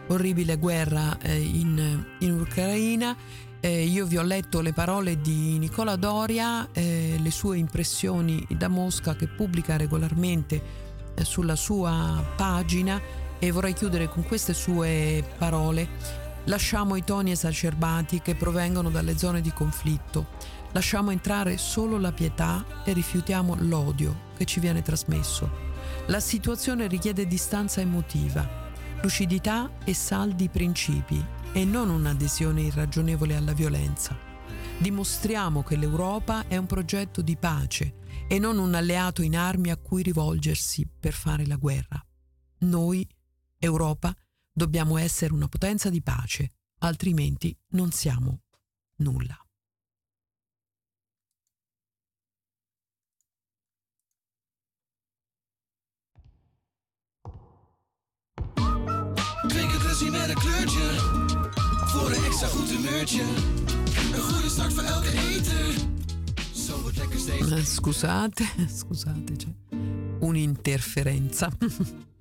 orribile 0.09 0.59
guerra 0.59 1.17
eh, 1.23 1.41
in, 1.41 2.05
in, 2.19 2.39
Ucraina. 2.39 3.17
Eh, 3.61 3.85
io 3.85 4.05
vi 4.05 4.19
ho 4.19 4.23
letto 4.23 4.61
le 4.61 4.75
parole 4.75 5.23
di 5.23 5.57
Nicola 5.57 5.97
Doria, 5.97 6.69
eh, 6.71 7.17
le 7.19 7.31
sue 7.31 7.57
impressioni 7.57 8.47
da 8.51 8.69
Mosca 8.69 9.17
che 9.17 9.29
pubblica 9.29 9.79
regolarmente 9.79 10.63
eh, 11.15 11.25
sulla 11.25 11.57
sua 11.57 12.23
pagina 12.37 13.01
e 13.39 13.51
vorrei 13.51 13.73
chiudere 13.73 14.07
con 14.11 14.23
queste 14.23 14.53
sue 14.53 15.25
parole. 15.39 16.26
Lasciamo 16.47 16.95
i 16.95 17.03
toni 17.03 17.33
esacerbati 17.33 18.21
che 18.21 18.37
provengono 18.37 18.89
dalle 18.89 19.19
zone 19.19 19.41
di 19.41 19.53
conflitto. 19.53 20.29
Lasciamo 20.73 21.11
entrare 21.11 21.59
solo 21.59 21.99
la 21.99 22.13
pietà 22.13 22.65
e 22.85 22.93
rifiutiamo 22.93 23.57
l'odio 23.61 24.33
che 24.37 24.45
ci 24.45 24.61
viene 24.61 24.81
trasmesso. 24.81 25.65
La 26.07 26.21
situazione 26.21 26.87
richiede 26.87 27.27
distanza 27.27 27.81
emotiva, 27.81 28.71
lucidità 29.03 29.73
e 29.85 29.93
saldi 29.93 30.49
principi 30.49 31.23
e 31.53 31.65
non 31.65 31.91
un'adesione 31.91 32.63
irragionevole 32.63 33.35
alla 33.35 33.53
violenza. 33.53 34.17
Dimostriamo 34.79 35.65
che 35.65 35.75
l'Europa 35.75 36.45
è 36.47 36.57
un 36.57 36.67
progetto 36.67 37.23
di 37.23 37.37
pace 37.37 37.95
e 38.29 38.39
non 38.39 38.59
un 38.59 38.75
alleato 38.75 39.23
in 39.23 39.37
armi 39.37 39.71
a 39.71 39.77
cui 39.77 40.03
rivolgersi 40.03 40.87
per 41.01 41.13
fare 41.13 41.45
la 41.45 41.57
guerra. 41.57 42.01
Noi, 42.59 43.09
Europa, 43.59 44.15
Dobbiamo 44.59 44.97
essere 44.97 45.35
una 45.35 45.49
potenza 45.49 45.91
di 45.91 46.01
pace, 46.01 46.53
altrimenti 46.79 47.55
non 47.73 47.91
siamo 47.91 48.45
nulla. 49.01 49.39
Ruzie 59.83 60.11
met 60.11 60.29
een 60.29 60.35
kleurtje, 60.35 60.95
voor 61.87 62.11
een 62.11 62.25
extra 62.25 62.47
goed 62.47 62.69
humeurtje. 62.69 63.23
Een 64.13 64.21
goede 64.21 64.49
start 64.49 64.73
voor 64.73 64.83
elke 64.83 65.11
eter. 65.11 65.75
Scusate, 67.65 68.45
scusate, 68.79 69.37
c'è 69.37 69.55
un'interferenza. 70.21 71.51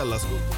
all'ascolto. 0.00 0.56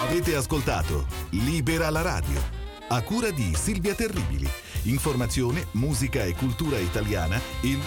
Avete 0.00 0.36
ascoltato 0.36 1.06
Libera 1.30 1.90
la 1.90 2.02
radio, 2.02 2.40
a 2.88 3.02
cura 3.02 3.30
di 3.30 3.54
Silvia 3.54 3.94
Terribili. 3.94 4.48
Informazione, 4.82 5.66
musica 5.72 6.22
e 6.22 6.34
cultura 6.34 6.78
italiana, 6.78 7.40
il 7.62 7.80